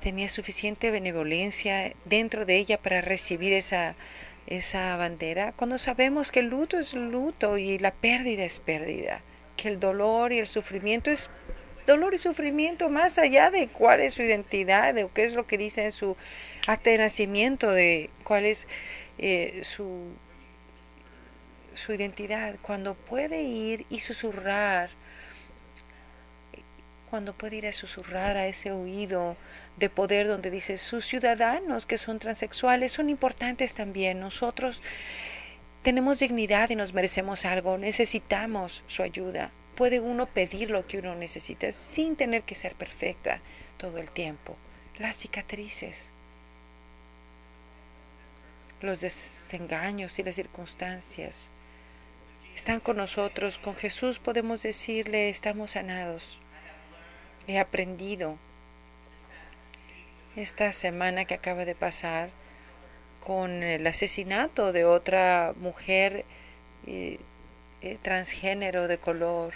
Tenía 0.00 0.28
suficiente 0.28 0.90
benevolencia 0.90 1.92
dentro 2.04 2.46
de 2.46 2.56
ella 2.56 2.78
para 2.78 3.00
recibir 3.00 3.52
esa, 3.52 3.96
esa 4.46 4.96
bandera. 4.96 5.52
Cuando 5.52 5.78
sabemos 5.78 6.30
que 6.30 6.40
el 6.40 6.46
luto 6.48 6.78
es 6.78 6.94
luto 6.94 7.58
y 7.58 7.78
la 7.78 7.92
pérdida 7.92 8.44
es 8.44 8.60
pérdida, 8.60 9.22
que 9.56 9.68
el 9.68 9.80
dolor 9.80 10.32
y 10.32 10.38
el 10.38 10.46
sufrimiento 10.46 11.10
es 11.10 11.30
dolor 11.86 12.14
y 12.14 12.18
sufrimiento 12.18 12.88
más 12.88 13.18
allá 13.18 13.50
de 13.50 13.68
cuál 13.68 14.00
es 14.00 14.14
su 14.14 14.22
identidad, 14.22 14.94
de 14.94 15.08
qué 15.14 15.24
es 15.24 15.34
lo 15.34 15.46
que 15.46 15.58
dice 15.58 15.84
en 15.84 15.92
su 15.92 16.16
acta 16.66 16.90
de 16.90 16.98
nacimiento, 16.98 17.70
de 17.70 18.10
cuál 18.24 18.44
es 18.44 18.68
eh, 19.18 19.60
su 19.62 20.12
su 21.74 21.92
identidad, 21.92 22.56
cuando 22.62 22.94
puede 22.94 23.42
ir 23.42 23.86
y 23.88 24.00
susurrar, 24.00 24.90
cuando 27.08 27.32
puede 27.32 27.56
ir 27.56 27.66
a 27.66 27.72
susurrar 27.72 28.36
a 28.36 28.46
ese 28.46 28.72
oído 28.72 29.36
de 29.76 29.90
poder 29.90 30.26
donde 30.26 30.50
dice 30.50 30.76
sus 30.76 31.04
ciudadanos 31.06 31.86
que 31.86 31.98
son 31.98 32.18
transexuales 32.18 32.92
son 32.92 33.10
importantes 33.10 33.74
también. 33.74 34.20
Nosotros 34.20 34.82
tenemos 35.82 36.20
dignidad 36.20 36.70
y 36.70 36.76
nos 36.76 36.94
merecemos 36.94 37.44
algo, 37.44 37.78
necesitamos 37.78 38.84
su 38.86 39.02
ayuda. 39.02 39.50
Puede 39.74 40.00
uno 40.00 40.26
pedir 40.26 40.70
lo 40.70 40.86
que 40.86 40.98
uno 40.98 41.14
necesita 41.14 41.72
sin 41.72 42.16
tener 42.16 42.42
que 42.42 42.54
ser 42.54 42.74
perfecta 42.74 43.40
todo 43.78 43.98
el 43.98 44.10
tiempo. 44.10 44.56
Las 44.98 45.16
cicatrices, 45.16 46.12
los 48.80 49.00
desengaños 49.00 50.18
y 50.18 50.22
las 50.22 50.36
circunstancias 50.36 51.50
están 52.54 52.80
con 52.80 52.98
nosotros. 52.98 53.58
Con 53.58 53.74
Jesús 53.74 54.18
podemos 54.18 54.62
decirle, 54.62 55.30
estamos 55.30 55.72
sanados. 55.72 56.38
He 57.48 57.58
aprendido 57.58 58.38
esta 60.36 60.72
semana 60.72 61.24
que 61.24 61.34
acaba 61.34 61.64
de 61.64 61.74
pasar 61.74 62.30
con 63.24 63.62
el 63.62 63.86
asesinato 63.86 64.72
de 64.72 64.84
otra 64.84 65.54
mujer 65.56 66.24
eh, 66.86 67.18
eh, 67.80 67.98
transgénero 68.02 68.88
de 68.88 68.98
color 68.98 69.54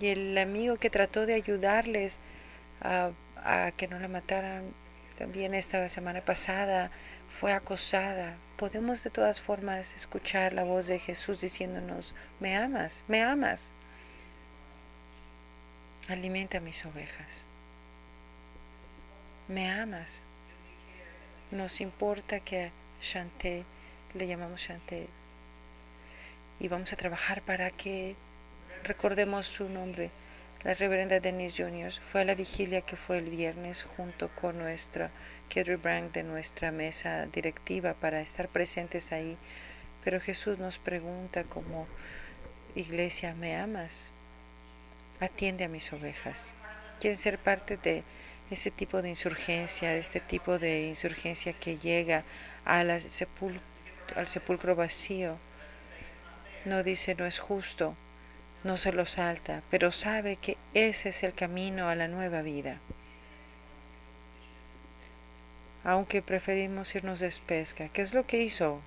y 0.00 0.08
el 0.08 0.36
amigo 0.38 0.76
que 0.76 0.90
trató 0.90 1.26
de 1.26 1.34
ayudarles 1.34 2.18
a, 2.80 3.10
a 3.36 3.72
que 3.76 3.88
no 3.88 3.98
la 3.98 4.08
mataran 4.08 4.64
también 5.18 5.54
esta 5.54 5.88
semana 5.88 6.20
pasada 6.20 6.90
fue 7.28 7.52
acosada 7.52 8.36
podemos 8.56 9.02
de 9.04 9.10
todas 9.10 9.40
formas 9.40 9.94
escuchar 9.94 10.52
la 10.52 10.64
voz 10.64 10.86
de 10.86 10.98
Jesús 10.98 11.40
diciéndonos, 11.40 12.14
me 12.40 12.56
amas, 12.56 13.02
me 13.08 13.22
amas. 13.22 13.72
Alimenta 16.08 16.60
mis 16.60 16.84
ovejas. 16.84 17.46
Me 19.48 19.70
amas. 19.70 20.22
Nos 21.50 21.82
importa 21.82 22.40
que 22.40 22.70
Chanté, 23.02 23.64
le 24.14 24.26
llamamos 24.26 24.62
Chanté, 24.62 25.06
y 26.60 26.68
vamos 26.68 26.92
a 26.94 26.96
trabajar 26.96 27.42
para 27.42 27.70
que 27.70 28.16
recordemos 28.84 29.46
su 29.46 29.68
nombre. 29.68 30.10
La 30.62 30.72
reverenda 30.72 31.20
Denise 31.20 31.62
Juniors 31.62 32.00
fue 32.00 32.22
a 32.22 32.24
la 32.24 32.34
vigilia 32.34 32.80
que 32.80 32.96
fue 32.96 33.18
el 33.18 33.28
viernes 33.28 33.82
junto 33.82 34.30
con 34.30 34.56
nuestra 34.56 35.10
Kedri 35.50 35.76
Brank 35.76 36.12
de 36.12 36.22
nuestra 36.22 36.70
mesa 36.70 37.26
directiva 37.26 37.92
para 37.92 38.22
estar 38.22 38.48
presentes 38.48 39.12
ahí. 39.12 39.36
Pero 40.04 40.20
Jesús 40.20 40.58
nos 40.58 40.78
pregunta 40.78 41.44
como 41.44 41.86
iglesia, 42.74 43.34
¿me 43.34 43.56
amas? 43.56 44.08
Atiende 45.20 45.64
a 45.64 45.68
mis 45.68 45.92
ovejas. 45.92 46.54
Quieren 46.98 47.18
ser 47.18 47.38
parte 47.38 47.76
de 47.76 48.04
ese 48.50 48.70
tipo 48.70 49.02
de 49.02 49.08
insurgencia, 49.08 49.96
este 49.96 50.20
tipo 50.20 50.58
de 50.58 50.88
insurgencia 50.88 51.52
que 51.52 51.78
llega 51.78 52.24
al 52.64 53.00
sepulcro 53.00 54.74
vacío. 54.76 55.36
No 56.64 56.82
dice 56.82 57.14
no 57.14 57.26
es 57.26 57.38
justo, 57.38 57.94
no 58.62 58.76
se 58.76 58.92
lo 58.92 59.06
salta, 59.06 59.62
pero 59.70 59.92
sabe 59.92 60.36
que 60.36 60.56
ese 60.72 61.10
es 61.10 61.22
el 61.22 61.34
camino 61.34 61.88
a 61.88 61.94
la 61.94 62.08
nueva 62.08 62.42
vida 62.42 62.78
aunque 65.84 66.22
preferimos 66.22 66.94
irnos 66.94 67.20
de 67.20 67.32
pesca. 67.46 67.88
¿Qué 67.90 68.02
es 68.02 68.14
lo 68.14 68.26
que 68.26 68.42
hizo 68.42 68.80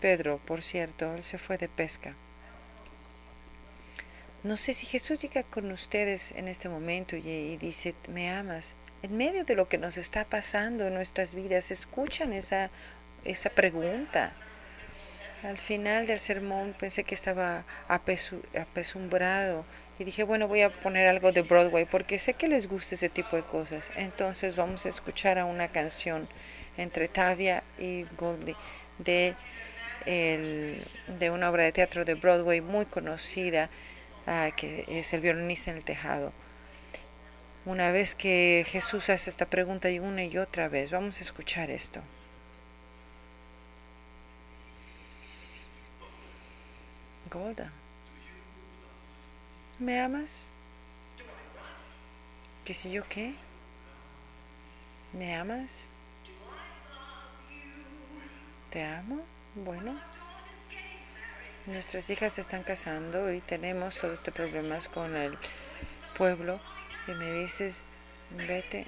Pedro, 0.00 0.38
por 0.46 0.62
cierto? 0.62 1.14
Él 1.14 1.22
se 1.22 1.38
fue 1.38 1.58
de 1.58 1.68
pesca. 1.68 2.14
No 4.42 4.56
sé 4.56 4.72
si 4.72 4.86
Jesús 4.86 5.20
llega 5.20 5.42
con 5.42 5.70
ustedes 5.70 6.32
en 6.32 6.48
este 6.48 6.70
momento 6.70 7.14
y, 7.14 7.58
dice, 7.58 7.94
me 8.08 8.30
amas. 8.30 8.74
En 9.02 9.18
medio 9.18 9.44
de 9.44 9.54
lo 9.54 9.68
que 9.68 9.76
nos 9.76 9.98
está 9.98 10.24
pasando 10.24 10.86
en 10.86 10.94
nuestras 10.94 11.34
vidas, 11.34 11.70
escuchan 11.70 12.32
esa, 12.32 12.70
esa 13.26 13.50
pregunta. 13.50 14.32
Al 15.42 15.58
final 15.58 16.06
del 16.06 16.20
sermón 16.20 16.74
pensé 16.78 17.04
que 17.04 17.14
estaba 17.14 17.64
apesumbrado 17.88 19.66
y 19.98 20.04
dije, 20.04 20.22
bueno, 20.22 20.48
voy 20.48 20.62
a 20.62 20.70
poner 20.70 21.06
algo 21.06 21.32
de 21.32 21.42
Broadway 21.42 21.84
porque 21.84 22.18
sé 22.18 22.32
que 22.32 22.48
les 22.48 22.66
gusta 22.66 22.94
ese 22.94 23.10
tipo 23.10 23.36
de 23.36 23.42
cosas. 23.42 23.90
Entonces 23.94 24.56
vamos 24.56 24.86
a 24.86 24.88
escuchar 24.88 25.38
a 25.38 25.44
una 25.44 25.68
canción 25.68 26.26
entre 26.78 27.08
Tavia 27.08 27.62
y 27.78 28.06
Goldie 28.16 28.56
de, 28.98 29.34
de 30.06 31.30
una 31.30 31.50
obra 31.50 31.64
de 31.64 31.72
teatro 31.72 32.06
de 32.06 32.14
Broadway 32.14 32.62
muy 32.62 32.86
conocida, 32.86 33.68
ah, 34.30 34.50
que 34.56 34.84
es 34.88 35.12
El 35.12 35.20
violinista 35.20 35.70
en 35.70 35.76
el 35.76 35.84
tejado. 35.84 36.32
Una 37.66 37.90
vez 37.92 38.14
que 38.14 38.64
Jesús 38.66 39.10
hace 39.10 39.28
esta 39.28 39.46
pregunta 39.46 39.90
y 39.90 39.98
una 39.98 40.24
y 40.24 40.38
otra 40.38 40.68
vez, 40.68 40.90
vamos 40.90 41.18
a 41.18 41.22
escuchar 41.22 41.70
esto. 41.70 42.00
Golda. 47.30 47.70
¿Me 49.78 50.00
amas? 50.00 50.48
¿Qué 52.64 52.74
sé 52.74 52.90
yo 52.90 53.02
qué? 53.08 53.34
¿Me 55.12 55.34
amas? 55.34 55.88
¿Te 58.70 58.84
amo? 58.84 59.24
Bueno. 59.54 60.09
Nuestras 61.66 62.08
hijas 62.08 62.32
se 62.32 62.40
están 62.40 62.62
casando 62.62 63.32
y 63.32 63.40
tenemos 63.40 63.98
todos 63.98 64.14
estos 64.14 64.32
problemas 64.32 64.88
con 64.88 65.14
el 65.14 65.36
pueblo. 66.16 66.60
Y 67.06 67.12
me 67.12 67.32
dices, 67.32 67.84
vete. 68.30 68.86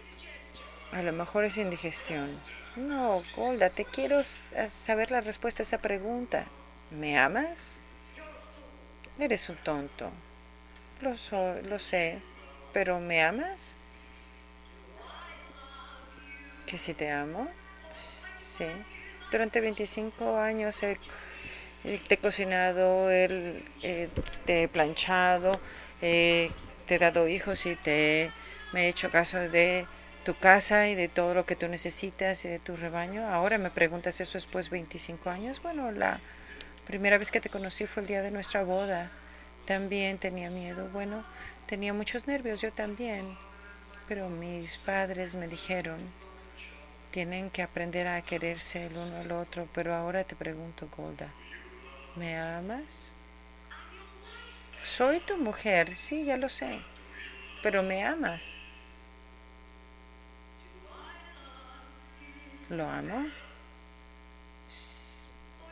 A 0.92 1.02
lo 1.02 1.12
mejor 1.12 1.44
es 1.44 1.58
indigestión. 1.58 2.40
No, 2.76 3.22
Golda, 3.36 3.70
te 3.70 3.84
quiero 3.84 4.22
saber 4.22 5.10
la 5.10 5.20
respuesta 5.20 5.62
a 5.62 5.64
esa 5.64 5.78
pregunta. 5.78 6.46
¿Me 6.90 7.18
amas? 7.18 7.78
Eres 9.18 9.48
un 9.48 9.56
tonto. 9.56 10.10
Lo, 11.00 11.14
lo 11.62 11.78
sé. 11.78 12.18
¿Pero 12.72 13.00
me 13.00 13.22
amas? 13.22 13.76
¿Que 16.66 16.78
si 16.78 16.94
te 16.94 17.10
amo? 17.10 17.48
Sí. 18.38 18.64
Durante 19.30 19.60
25 19.60 20.38
años 20.38 20.82
he, 20.82 20.98
te 21.82 22.14
he 22.14 22.18
cocinado, 22.18 23.10
eh, 23.10 24.08
te 24.46 24.62
he 24.62 24.68
planchado, 24.68 25.52
te 26.00 26.50
he 26.88 26.98
dado 26.98 27.28
hijos 27.28 27.66
y 27.66 27.76
te 27.76 28.30
me 28.72 28.86
he 28.86 28.88
hecho 28.88 29.10
caso 29.10 29.38
de 29.38 29.86
tu 30.24 30.34
casa 30.34 30.88
y 30.88 30.94
de 30.94 31.08
todo 31.08 31.34
lo 31.34 31.44
que 31.44 31.56
tú 31.56 31.68
necesitas 31.68 32.44
y 32.44 32.48
de 32.48 32.58
tu 32.58 32.76
rebaño. 32.76 33.26
Ahora 33.26 33.58
me 33.58 33.70
preguntas 33.70 34.20
eso 34.20 34.34
después 34.34 34.66
de 34.66 34.70
25 34.72 35.30
años. 35.30 35.60
Bueno, 35.62 35.90
la 35.90 36.20
primera 36.86 37.18
vez 37.18 37.30
que 37.30 37.40
te 37.40 37.50
conocí 37.50 37.86
fue 37.86 38.02
el 38.02 38.08
día 38.08 38.22
de 38.22 38.30
nuestra 38.30 38.64
boda. 38.64 39.10
También 39.66 40.18
tenía 40.18 40.48
miedo. 40.48 40.88
Bueno, 40.92 41.24
tenía 41.66 41.92
muchos 41.92 42.26
nervios, 42.26 42.60
yo 42.60 42.72
también. 42.72 43.36
Pero 44.08 44.28
mis 44.28 44.76
padres 44.78 45.34
me 45.34 45.48
dijeron, 45.48 46.00
tienen 47.10 47.50
que 47.50 47.62
aprender 47.62 48.06
a 48.06 48.22
quererse 48.22 48.86
el 48.86 48.96
uno 48.96 49.16
al 49.18 49.32
otro. 49.32 49.68
Pero 49.74 49.94
ahora 49.94 50.24
te 50.24 50.36
pregunto, 50.36 50.88
Golda, 50.96 51.28
¿me 52.16 52.38
amas? 52.38 53.10
Soy 54.82 55.20
tu 55.20 55.36
mujer, 55.36 55.96
sí, 55.96 56.24
ya 56.24 56.36
lo 56.36 56.48
sé. 56.48 56.80
Pero 57.62 57.82
¿me 57.82 58.04
amas? 58.04 58.56
¿Lo 62.68 62.88
amo? 62.88 63.26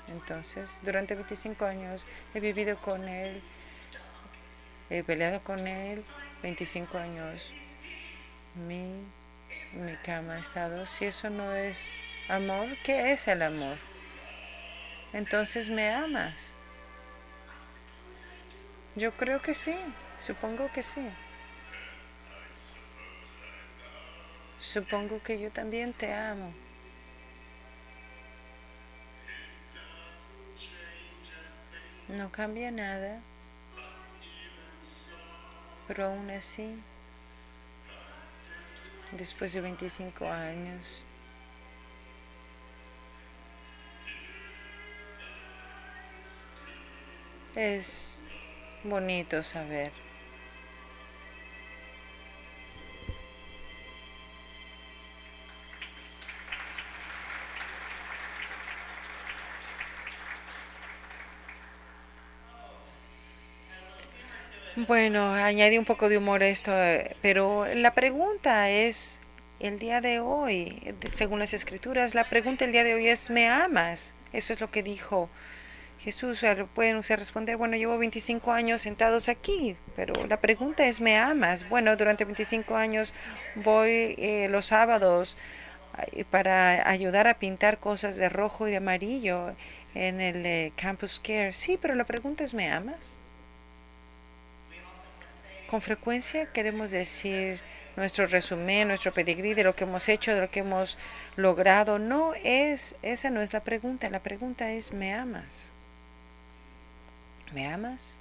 Entonces, 0.09 0.71
durante 0.83 1.15
25 1.15 1.65
años 1.65 2.05
he 2.35 2.41
vivido 2.41 2.77
con 2.79 3.09
él, 3.09 3.41
he 4.91 5.03
peleado 5.03 5.41
con 5.41 5.67
él 5.67 6.05
25 6.43 6.99
años. 6.99 7.53
Mi, 8.67 8.93
mi 9.73 9.97
cama 10.05 10.35
ha 10.35 10.39
estado. 10.41 10.87
Si 10.87 11.05
eso 11.05 11.31
no 11.31 11.55
es 11.55 11.89
amor, 12.29 12.77
¿qué 12.85 13.13
es 13.13 13.29
el 13.29 13.43
amor? 13.43 13.90
Entonces, 15.13 15.69
¿me 15.69 15.93
amas? 15.93 16.53
Yo 18.97 19.13
creo 19.13 19.41
que 19.43 19.55
sí, 19.55 19.75
supongo 20.21 20.71
que 20.73 20.83
sí. 20.83 21.09
Supongo 24.61 25.23
que 25.23 25.41
yo 25.41 25.51
también 25.51 25.93
te 25.93 26.13
amo. 26.13 26.53
No 32.09 32.31
cambia 32.31 32.71
nada, 32.71 33.21
pero 35.87 36.07
aún 36.07 36.29
así, 36.31 36.77
después 39.13 39.53
de 39.53 39.61
25 39.61 40.29
años, 40.29 41.03
es 47.61 48.15
bonito 48.85 49.43
saber 49.43 49.93
Bueno, 64.87 65.35
añadí 65.35 65.77
un 65.77 65.85
poco 65.85 66.09
de 66.09 66.17
humor 66.17 66.43
a 66.43 66.49
esto, 66.49 66.73
eh, 66.73 67.15
pero 67.21 67.67
la 67.75 67.93
pregunta 67.93 68.71
es, 68.71 69.21
el 69.59 69.79
día 69.79 70.01
de 70.01 70.21
hoy, 70.21 70.95
según 71.13 71.39
las 71.41 71.53
escrituras, 71.53 72.15
la 72.15 72.31
pregunta 72.31 72.65
el 72.65 72.73
día 72.73 72.83
de 72.85 72.95
hoy 72.95 73.09
es, 73.09 73.29
¿me 73.29 73.47
amas? 73.49 74.15
Eso 74.33 74.55
es 74.55 74.61
lo 74.61 74.71
que 74.71 74.83
dijo 74.83 75.29
Jesús. 76.03 76.45
Pueden 76.75 76.97
usted 76.97 77.19
responder, 77.19 77.57
bueno, 77.57 77.77
llevo 77.77 77.99
25 77.99 78.53
años 78.53 78.83
sentados 78.83 79.29
aquí, 79.29 79.77
pero 79.97 80.15
la 80.27 80.39
pregunta 80.39 80.87
es, 80.87 81.01
¿me 81.01 81.19
amas? 81.19 81.69
Bueno, 81.69 81.97
durante 81.97 82.25
25 82.25 82.75
años 82.77 83.13
voy 83.55 84.15
eh, 84.19 84.49
los 84.51 84.67
sábados 84.67 85.37
para 86.31 86.89
ayudar 86.89 87.29
a 87.29 87.39
pintar 87.39 87.79
cosas 87.79 88.17
de 88.17 88.29
rojo 88.29 88.67
y 88.67 88.71
de 88.71 88.79
amarillo 88.79 89.55
en 89.95 90.21
el 90.21 90.47
eh, 90.47 90.73
Campus 90.77 91.21
Care. 91.21 91.53
Sí, 91.53 91.79
pero 91.81 91.95
la 91.95 92.05
pregunta 92.05 92.45
es, 92.45 92.55
¿me 92.55 92.71
amas? 92.71 93.19
Con 95.69 95.83
frecuencia 95.83 96.47
queremos 96.47 96.91
decir 96.91 97.61
nuestro 97.97 98.27
resumen, 98.27 98.89
nuestro 98.89 99.13
pedigrí 99.13 99.55
de 99.55 99.65
lo 99.65 99.77
que 99.77 99.85
hemos 99.85 100.09
hecho, 100.09 100.35
de 100.35 100.41
lo 100.41 100.51
que 100.51 100.61
hemos 100.61 100.97
logrado. 101.37 101.99
No 101.99 102.33
es, 102.43 102.95
esa 103.03 103.31
no 103.31 103.43
es 103.43 103.53
la 103.53 103.61
pregunta. 103.61 104.09
La 104.11 104.21
pregunta 104.21 104.73
es, 104.73 104.93
¿me 104.93 105.13
amas? 105.13 105.71
¿Me 107.53 107.67
amas? 107.67 108.17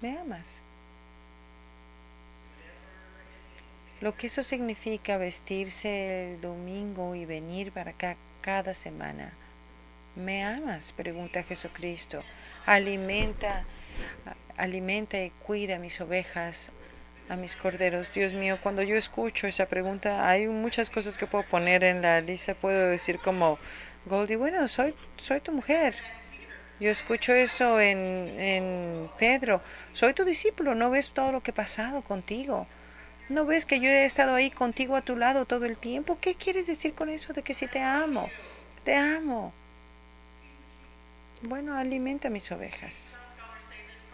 ¿Me 0.00 0.18
amas? 0.18 0.62
Lo 4.00 4.16
que 4.16 4.26
eso 4.26 4.42
significa 4.42 5.16
vestirse 5.16 6.34
el 6.34 6.40
domingo 6.40 7.14
y 7.14 7.24
venir 7.24 7.72
para 7.72 7.92
acá 7.92 8.16
cada 8.42 8.74
semana. 8.74 9.32
¿Me 10.16 10.44
amas? 10.44 10.92
Pregunta 10.92 11.42
Jesucristo. 11.42 12.22
Alimenta 12.66 13.64
alimenta 14.56 15.18
y 15.18 15.30
cuida 15.30 15.76
a 15.76 15.78
mis 15.78 16.00
ovejas, 16.00 16.70
a 17.28 17.36
mis 17.36 17.56
corderos. 17.56 18.12
Dios 18.12 18.32
mío, 18.32 18.58
cuando 18.62 18.82
yo 18.82 18.96
escucho 18.96 19.46
esa 19.46 19.66
pregunta, 19.66 20.28
hay 20.28 20.46
muchas 20.46 20.90
cosas 20.90 21.18
que 21.18 21.26
puedo 21.26 21.44
poner 21.44 21.84
en 21.84 22.02
la 22.02 22.20
lista. 22.20 22.54
Puedo 22.54 22.88
decir 22.88 23.18
como, 23.18 23.58
Goldie, 24.06 24.36
bueno, 24.36 24.68
soy, 24.68 24.94
soy 25.16 25.40
tu 25.40 25.52
mujer. 25.52 25.94
Yo 26.80 26.90
escucho 26.90 27.34
eso 27.34 27.80
en, 27.80 27.98
en 28.38 29.10
Pedro. 29.18 29.60
Soy 29.92 30.12
tu 30.12 30.24
discípulo, 30.24 30.74
¿no 30.74 30.90
ves 30.90 31.10
todo 31.10 31.32
lo 31.32 31.40
que 31.40 31.52
he 31.52 31.54
pasado 31.54 32.02
contigo? 32.02 32.66
¿No 33.28 33.46
ves 33.46 33.64
que 33.64 33.80
yo 33.80 33.88
he 33.88 34.04
estado 34.04 34.34
ahí 34.34 34.50
contigo 34.50 34.96
a 34.96 35.02
tu 35.02 35.16
lado 35.16 35.46
todo 35.46 35.64
el 35.64 35.78
tiempo? 35.78 36.18
¿Qué 36.20 36.34
quieres 36.34 36.66
decir 36.66 36.94
con 36.94 37.08
eso 37.08 37.32
de 37.32 37.42
que 37.42 37.54
si 37.54 37.66
te 37.66 37.80
amo? 37.80 38.28
Te 38.84 38.96
amo. 38.96 39.52
Bueno, 41.40 41.76
alimenta 41.76 42.28
mis 42.28 42.50
ovejas. 42.52 43.14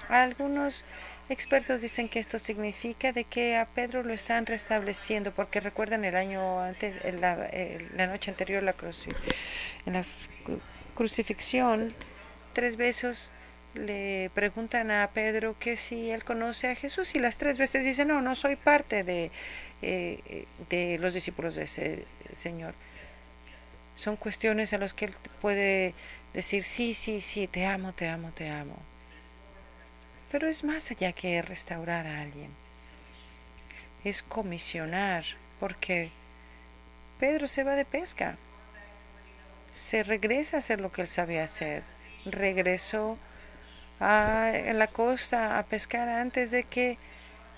Algunos 0.08 0.84
expertos 1.28 1.80
dicen 1.80 2.08
que 2.08 2.18
esto 2.18 2.38
significa 2.38 3.12
de 3.12 3.24
que 3.24 3.56
a 3.56 3.66
Pedro 3.66 4.02
lo 4.02 4.12
están 4.12 4.46
restableciendo, 4.46 5.32
porque 5.32 5.60
recuerdan 5.60 6.04
el 6.04 6.16
año 6.16 6.60
antes, 6.60 6.94
la, 7.20 7.48
la 7.96 8.06
noche 8.06 8.30
anterior, 8.30 8.64
en 9.86 9.92
la 9.92 10.04
crucifixión, 10.94 11.94
tres 12.52 12.76
besos 12.76 13.30
le 13.74 14.30
preguntan 14.34 14.90
a 14.90 15.08
Pedro 15.08 15.56
que 15.58 15.76
si 15.76 16.10
él 16.10 16.24
conoce 16.24 16.68
a 16.68 16.74
Jesús 16.74 17.14
y 17.14 17.20
las 17.20 17.38
tres 17.38 17.56
veces 17.56 17.84
dice 17.84 18.04
no, 18.04 18.20
no 18.20 18.34
soy 18.34 18.56
parte 18.56 19.04
de, 19.04 19.30
eh, 19.82 20.46
de 20.68 20.98
los 20.98 21.14
discípulos 21.14 21.54
de 21.54 21.64
ese 21.64 22.04
Señor. 22.34 22.74
Son 23.96 24.16
cuestiones 24.16 24.72
a 24.72 24.78
las 24.78 24.94
que 24.94 25.06
él 25.06 25.14
puede 25.40 25.94
decir 26.32 26.62
sí, 26.64 26.94
sí, 26.94 27.20
sí, 27.20 27.46
te 27.46 27.66
amo, 27.66 27.92
te 27.92 28.08
amo, 28.08 28.30
te 28.34 28.48
amo. 28.48 28.76
Pero 30.30 30.48
es 30.48 30.64
más 30.64 30.90
allá 30.90 31.12
que 31.12 31.42
restaurar 31.42 32.06
a 32.06 32.22
alguien. 32.22 32.50
Es 34.04 34.22
comisionar, 34.22 35.24
porque 35.58 36.10
Pedro 37.18 37.46
se 37.46 37.64
va 37.64 37.74
de 37.74 37.84
pesca. 37.84 38.36
Se 39.72 40.02
regresa 40.02 40.56
a 40.56 40.60
hacer 40.60 40.80
lo 40.80 40.90
que 40.92 41.02
él 41.02 41.08
sabía 41.08 41.44
hacer. 41.44 41.82
Regresó 42.24 43.18
a, 44.00 44.52
la 44.72 44.86
costa 44.86 45.58
a 45.58 45.62
pescar 45.64 46.08
antes 46.08 46.50
de 46.50 46.64
que 46.64 46.98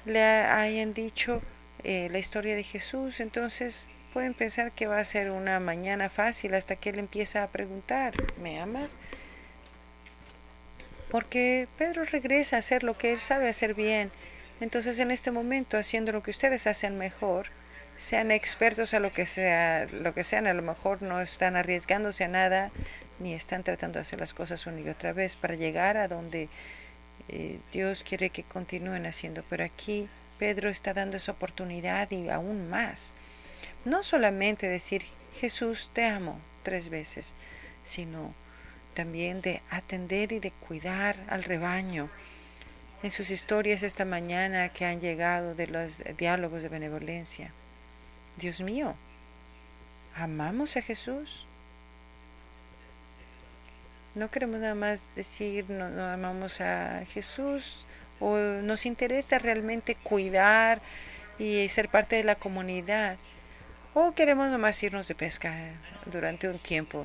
le 0.05 0.23
hayan 0.23 0.95
dicho 0.95 1.41
eh, 1.85 2.09
la 2.11 2.19
historia 2.19 2.55
de 2.55 2.63
Jesús. 2.63 3.21
Entonces 3.21 3.89
pueden 4.13 4.35
pensar 4.35 4.73
que 4.73 4.87
va 4.87 4.99
a 4.99 5.05
ser 5.05 5.31
una 5.31 5.61
mañana 5.61 6.11
fácil 6.11 6.55
hasta 6.55 6.77
que 6.77 6.91
él 6.91 6.99
empieza 6.99 7.43
a 7.43 7.49
preguntar, 7.49 8.15
¿me 8.41 8.61
amas? 8.61 8.99
Porque 11.11 11.69
Pedro 11.79 12.05
regresa 12.05 12.57
a 12.57 12.59
hacer 12.61 12.83
lo 12.83 12.97
que 12.97 13.13
él 13.13 13.21
sabe 13.21 13.49
hacer 13.49 13.75
bien. 13.75 14.11
Entonces 14.61 14.99
en 14.99 15.11
este 15.11 15.31
momento, 15.31 15.77
haciendo 15.77 16.13
lo 16.13 16.23
que 16.23 16.31
ustedes 16.31 16.67
hacen 16.67 16.99
mejor, 16.99 17.47
sean 17.99 18.31
expertos 18.31 18.95
a 18.95 19.01
lo 19.01 19.13
que 19.13 19.27
sea, 19.27 19.87
lo 19.93 20.15
que 20.15 20.25
sean, 20.25 20.47
a 20.47 20.55
lo 20.55 20.63
mejor 20.63 21.03
no 21.03 21.21
están 21.21 21.57
arriesgándose 21.57 22.25
a 22.25 22.29
nada, 22.29 22.71
ni 23.23 23.35
están 23.35 23.63
tratando 23.63 23.99
de 23.99 24.03
hacer 24.03 24.21
las 24.21 24.35
cosas 24.35 24.67
una 24.67 24.81
y 24.81 24.89
otra 24.89 25.13
vez 25.13 25.37
para 25.37 25.55
llegar 25.55 25.97
a 25.97 26.09
donde 26.09 26.49
eh, 27.29 27.59
Dios 27.73 28.03
quiere 28.03 28.31
que 28.31 28.43
continúen 28.43 29.07
haciendo. 29.07 29.45
Pero 29.49 29.65
aquí 29.65 30.09
Pedro 30.39 30.69
está 30.69 30.93
dando 30.93 31.17
esa 31.17 31.33
oportunidad 31.33 32.11
y 32.11 32.29
aún 32.29 32.69
más. 32.69 33.13
No 33.85 34.03
solamente 34.03 34.69
decir 34.69 35.03
Jesús 35.39 35.91
te 35.93 36.05
amo 36.05 36.41
tres 36.63 36.89
veces, 36.89 37.35
sino 37.85 38.35
también 38.95 39.41
de 39.41 39.63
atender 39.71 40.33
y 40.33 40.41
de 40.41 40.51
cuidar 40.51 41.17
al 41.29 41.45
rebaño. 41.45 42.09
En 43.03 43.11
sus 43.11 43.31
historias 43.31 43.83
esta 43.83 44.05
mañana 44.05 44.69
que 44.69 44.85
han 44.85 45.01
llegado 45.01 45.55
de 45.55 45.67
los 45.67 46.03
diálogos 46.17 46.63
de 46.63 46.69
benevolencia. 46.69 47.51
Dios 48.37 48.61
mío, 48.61 48.95
¿amamos 50.15 50.77
a 50.77 50.83
Jesús? 50.83 51.45
No 54.15 54.31
queremos 54.31 54.61
nada 54.61 54.75
más 54.75 55.05
decir 55.17 55.69
no, 55.69 55.89
no 55.89 56.05
amamos 56.05 56.61
a 56.61 57.05
Jesús 57.13 57.87
o 58.21 58.37
nos 58.37 58.87
interesa 58.87 59.39
realmente 59.39 59.95
cuidar 59.95 60.81
y 61.39 61.69
ser 61.69 61.89
parte 61.89 62.17
de 62.17 62.25
la 62.25 62.35
comunidad 62.35 63.17
o 63.95 64.13
queremos 64.13 64.49
nomás 64.49 64.83
irnos 64.83 65.09
de 65.09 65.15
pesca 65.15 65.53
durante 66.07 66.49
un 66.49 66.59
tiempo. 66.59 67.05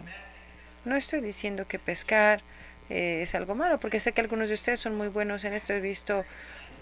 No 0.85 0.95
estoy 0.95 1.19
diciendo 1.19 1.67
que 1.67 1.79
pescar 1.79 2.41
eh, 2.89 3.19
es 3.23 3.35
algo 3.35 3.55
malo, 3.55 3.79
porque 3.79 3.99
sé 3.99 4.13
que 4.13 4.21
algunos 4.21 4.47
de 4.47 4.55
ustedes 4.55 4.79
son 4.79 4.95
muy 4.95 5.09
buenos 5.09 5.43
en 5.43 5.53
esto. 5.53 5.73
He 5.73 5.81
visto 5.81 6.23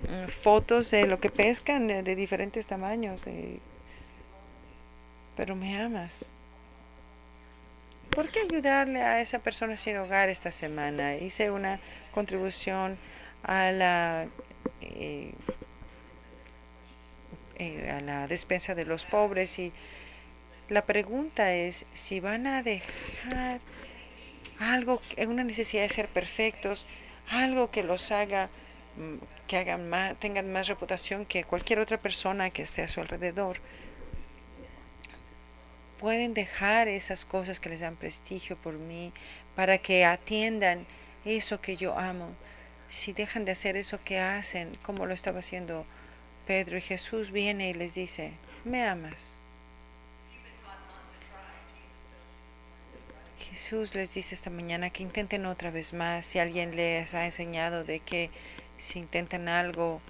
mm, 0.08 0.28
fotos 0.30 0.92
de 0.92 1.08
lo 1.08 1.20
que 1.20 1.30
pescan 1.30 1.88
de, 1.88 2.16
diferentes 2.16 2.68
tamaños. 2.68 3.24
pero 5.36 5.56
me 5.56 5.82
amas. 5.82 6.26
¿Por 8.16 8.30
qué 8.30 8.40
ayudarle 8.40 9.02
a 9.02 9.20
esa 9.20 9.40
persona 9.40 9.76
sin 9.76 9.98
hogar 9.98 10.30
esta 10.30 10.50
semana? 10.50 11.18
Hice 11.18 11.52
una 11.52 11.82
contribución 12.14 12.98
a 13.44 13.72
la 13.74 14.28
eh, 14.82 15.34
eh, 17.58 17.92
a 17.92 18.00
la 18.00 18.28
despensa 18.28 18.74
de 18.74 18.86
los 18.86 19.06
pobres 19.06 19.60
y 19.60 19.74
la 20.70 20.86
pregunta 20.86 21.54
es 21.54 21.86
si 21.94 22.22
van 22.22 22.48
a 22.48 22.64
dejar 22.64 23.60
algo, 24.60 25.02
una 25.28 25.44
necesidad 25.44 25.84
de 25.84 25.90
ser 25.90 26.08
perfectos, 26.08 26.86
algo 27.30 27.70
que 27.70 27.84
los 27.84 28.12
haga, 28.12 28.50
mm, 28.96 29.16
que 29.48 29.58
hagan 29.58 29.90
más, 29.90 30.18
tengan 30.20 30.52
más 30.54 30.68
reputación 30.70 31.26
que 31.26 31.44
cualquier 31.44 31.80
otra 31.80 31.98
persona 31.98 32.50
que 32.50 32.62
esté 32.62 32.82
a 32.82 32.88
su 32.88 33.02
alrededor. 33.02 33.58
Pueden 36.00 36.34
dejar 36.34 36.88
esas 36.88 37.26
cosas 37.26 37.60
que 37.60 37.70
les 37.70 37.80
dan 37.80 37.96
prestigio 37.96 38.58
por 38.58 38.74
mí 38.74 39.14
para 39.56 39.78
que 39.78 40.06
atiendan 40.06 40.86
eso 41.24 41.62
que 41.62 41.78
yo 41.78 41.98
amo. 41.98 42.30
Si 42.90 43.14
dejan 43.14 43.46
de 43.46 43.54
hacer 43.54 43.78
eso 43.78 44.00
que 44.04 44.20
hacen, 44.20 44.78
como 44.84 45.06
lo 45.06 45.14
estaba 45.14 45.40
haciendo 45.40 45.86
Pedro 46.46 46.78
y 46.78 46.82
Jesús 46.82 47.32
viene 47.32 47.70
y 47.70 47.74
les 47.74 47.96
dice, 47.96 48.34
me 48.64 48.84
amas 48.84 49.40
Jesús 53.56 53.96
les 53.96 54.14
dice 54.14 54.36
esta 54.36 54.50
mañana 54.50 54.90
que 54.90 55.02
intenten 55.02 55.46
otra 55.46 55.72
vez 55.72 55.94
más. 55.94 56.26
Si 56.26 56.40
alguien 56.40 56.76
les 56.76 57.14
ha 57.14 57.26
enseñado 57.26 57.86
de 57.86 58.02
que 58.02 58.30
si 58.78 59.00
intentan 59.00 59.48
algo 59.48 60.02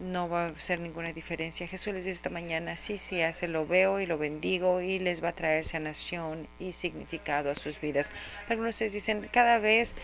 no 0.00 0.28
va 0.28 0.46
a 0.46 0.60
ser 0.60 0.80
ninguna 0.80 1.12
diferencia. 1.12 1.66
Jesús 1.66 1.92
les 1.94 2.04
dice 2.04 2.16
esta 2.16 2.30
mañana, 2.30 2.76
sí, 2.76 2.98
sí, 2.98 3.22
hace, 3.22 3.48
lo 3.48 3.66
veo 3.66 4.00
y 4.00 4.06
lo 4.06 4.18
bendigo 4.18 4.80
y 4.80 4.98
les 4.98 5.22
va 5.22 5.30
a 5.30 5.32
traer 5.32 5.64
sanación 5.64 6.48
y 6.58 6.72
significado 6.72 7.50
a 7.50 7.54
sus 7.54 7.80
vidas. 7.80 8.10
Algunos 8.48 8.70
de 8.70 8.86
ustedes 8.86 8.92
dicen, 8.94 9.28
cada 9.32 9.58
vez, 9.58 9.94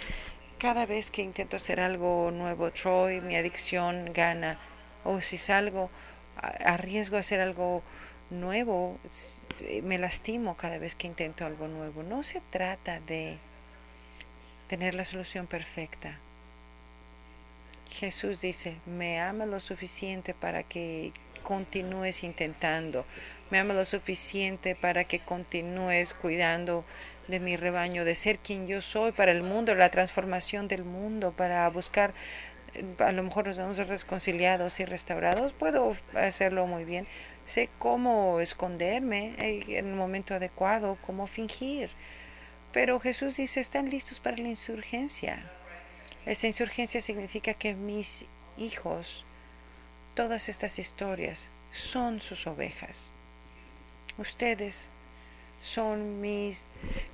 cada 0.59 0.87
vez 0.87 1.11
que 1.11 1.23
intento 1.23 1.57
hacer 1.57 1.81
algo 1.81 2.31
nuevo, 2.31 2.71
Troy, 2.71 3.21
mi 3.21 3.37
adicción 3.37 4.13
gana. 4.13 4.59
O 5.05 5.21
si 5.21 5.39
salgo, 5.39 5.91
arriesgo 6.37 7.17
a 7.17 7.21
hacer 7.21 7.41
algo 7.41 7.83
nuevo, 8.31 8.99
eh, 9.61 9.81
me 9.83 9.99
lastimo 9.99 10.57
cada 10.57 10.79
vez 10.79 10.95
que 10.95 11.07
intento 11.07 11.47
algo 11.47 11.69
nuevo. 11.69 12.03
No 12.03 12.23
se 12.23 12.41
trata 12.51 13.01
de 13.01 13.39
tener 14.69 14.95
la 14.95 15.05
solución 15.05 15.47
perfecta. 15.47 16.19
Jesús 17.89 18.41
dice, 18.41 18.77
me 18.87 19.21
ama 19.21 19.47
lo 19.47 19.61
suficiente 19.61 20.35
para 20.35 20.63
que 20.63 21.13
continúes 21.43 22.23
intentando. 22.23 23.07
Me 23.51 23.59
ama 23.59 23.75
lo 23.75 23.85
suficiente 23.85 24.75
para 24.75 25.05
que 25.05 25.21
continúes 25.21 26.13
cuidando 26.15 26.85
de 27.29 27.41
mi 27.41 27.57
rebaño, 27.57 28.05
de 28.05 28.15
ser 28.15 28.39
quien 28.39 28.67
yo 28.67 28.81
soy 28.81 29.13
para 29.13 29.33
el 29.33 29.43
mundo, 29.43 29.75
la 29.75 29.91
transformación 29.91 30.69
del 30.69 30.85
mundo, 30.85 31.33
para 31.33 31.69
buscar, 31.71 32.13
eh, 32.75 32.85
a 32.99 33.13
lo 33.13 33.23
mejor 33.23 33.47
nos 33.47 33.59
vamos 33.59 33.79
reconciliados 33.79 34.81
y 34.81 34.85
restaurados. 34.85 35.53
Puedo 35.53 35.97
hacerlo 36.15 36.67
muy 36.67 36.85
bien, 36.85 37.07
sé 37.45 37.69
cómo 37.79 38.41
esconderme 38.41 39.35
en 39.39 39.87
el 39.87 39.95
momento 39.95 40.35
adecuado, 40.35 40.99
cómo 41.03 41.27
fingir. 41.27 41.91
Pero 42.73 43.01
Jesús 43.01 43.37
dice, 43.37 43.61
están 43.61 43.89
listos 43.89 44.21
para 44.21 44.37
la 44.37 44.49
insurgencia. 44.49 45.51
Esta 46.29 46.47
insurgencia 46.47 47.01
significa 47.01 47.55
que 47.55 47.73
mis 47.73 48.27
hijos, 48.59 49.25
todas 50.15 50.51
estas 50.51 50.79
historias, 50.79 51.49
son 51.73 52.21
sus 52.21 52.47
ovejas. 52.47 53.13
Ustedes 54.19 54.91
son 55.63 56.21
mis 56.21 56.67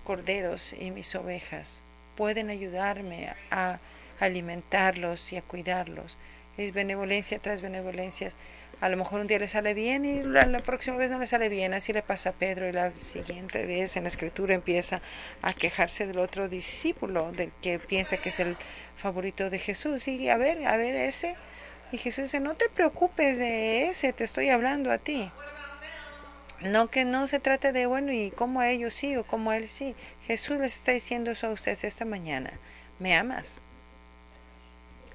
corderos 0.03 0.73
y 0.73 0.91
mis 0.91 1.15
ovejas. 1.15 1.81
Pueden 2.17 2.51
ayudarme 2.51 3.33
a 3.53 3.79
alimentarlos 4.19 5.33
y 5.33 5.37
a 5.37 5.43
cuidarlos. 5.43 6.19
Es 6.57 6.73
benevolencia 6.73 7.39
tras 7.39 7.61
benevolencias 7.61 8.35
a 8.81 8.89
lo 8.89 8.97
mejor 8.97 9.21
un 9.21 9.27
día 9.27 9.39
le 9.39 9.49
sale 9.49 9.75
bien 9.75 10.05
y 10.05 10.23
la, 10.23 10.59
próxima 10.61 10.97
vez 10.97 11.11
no 11.11 11.19
le 11.19 11.27
sale 11.27 11.49
bien. 11.49 11.75
Así 11.75 11.93
le 11.93 12.03
pasa 12.03 12.31
a 12.31 12.33
Pedro 12.33 12.69
y 12.69 12.73
la 12.73 12.95
siguiente 12.97 13.65
vez 13.67 13.97
en 13.97 14.05
la 14.05 14.09
escritura 14.09 14.55
empieza 14.55 15.03
a 15.43 15.53
quejarse 15.53 16.07
del 16.07 16.19
otro 16.19 16.49
discípulo, 16.49 17.33
del 17.33 17.53
que 17.63 17.79
piensa 17.79 18.17
que 18.17 18.29
es 18.29 18.41
el 18.41 18.57
favorito 18.97 19.51
de 19.51 19.59
Jesús. 19.59 20.09
Y 20.09 20.29
a 20.29 20.37
ver, 20.37 20.67
a 20.67 20.77
ver 20.77 20.95
ese. 20.95 21.37
Y 21.93 21.99
Jesús 21.99 22.25
dice, 22.25 22.41
no 22.41 22.55
te 22.55 22.69
preocupes 22.69 23.39
de 23.39 23.89
ese, 23.89 24.13
te 24.13 24.25
estoy 24.25 24.51
hablando 24.51 24.91
a 24.91 24.99
ti. 24.99 25.31
No 26.61 26.89
que 26.89 27.05
no 27.05 27.27
se 27.27 27.41
trate 27.41 27.73
de, 27.73 27.87
bueno, 27.87 28.13
y 28.13 28.31
como 28.31 28.61
a 28.61 28.71
ellos 28.71 28.95
sí 28.95 29.17
o 29.17 29.25
como 29.25 29.51
a 29.51 29.57
él 29.57 29.69
sí. 29.69 29.95
Jesús 30.27 30.59
les 30.59 30.75
está 30.75 30.93
diciendo 30.93 31.31
eso 31.31 31.47
a 31.47 31.51
ustedes 31.51 31.85
esta 31.85 32.05
mañana. 32.05 32.59
¿Me 32.99 33.15
amas? 33.17 33.61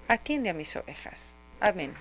Atiende 0.07 0.49
a 0.49 0.53
mis 0.53 0.75
ovejas. 0.75 1.35
Amén. 1.59 1.93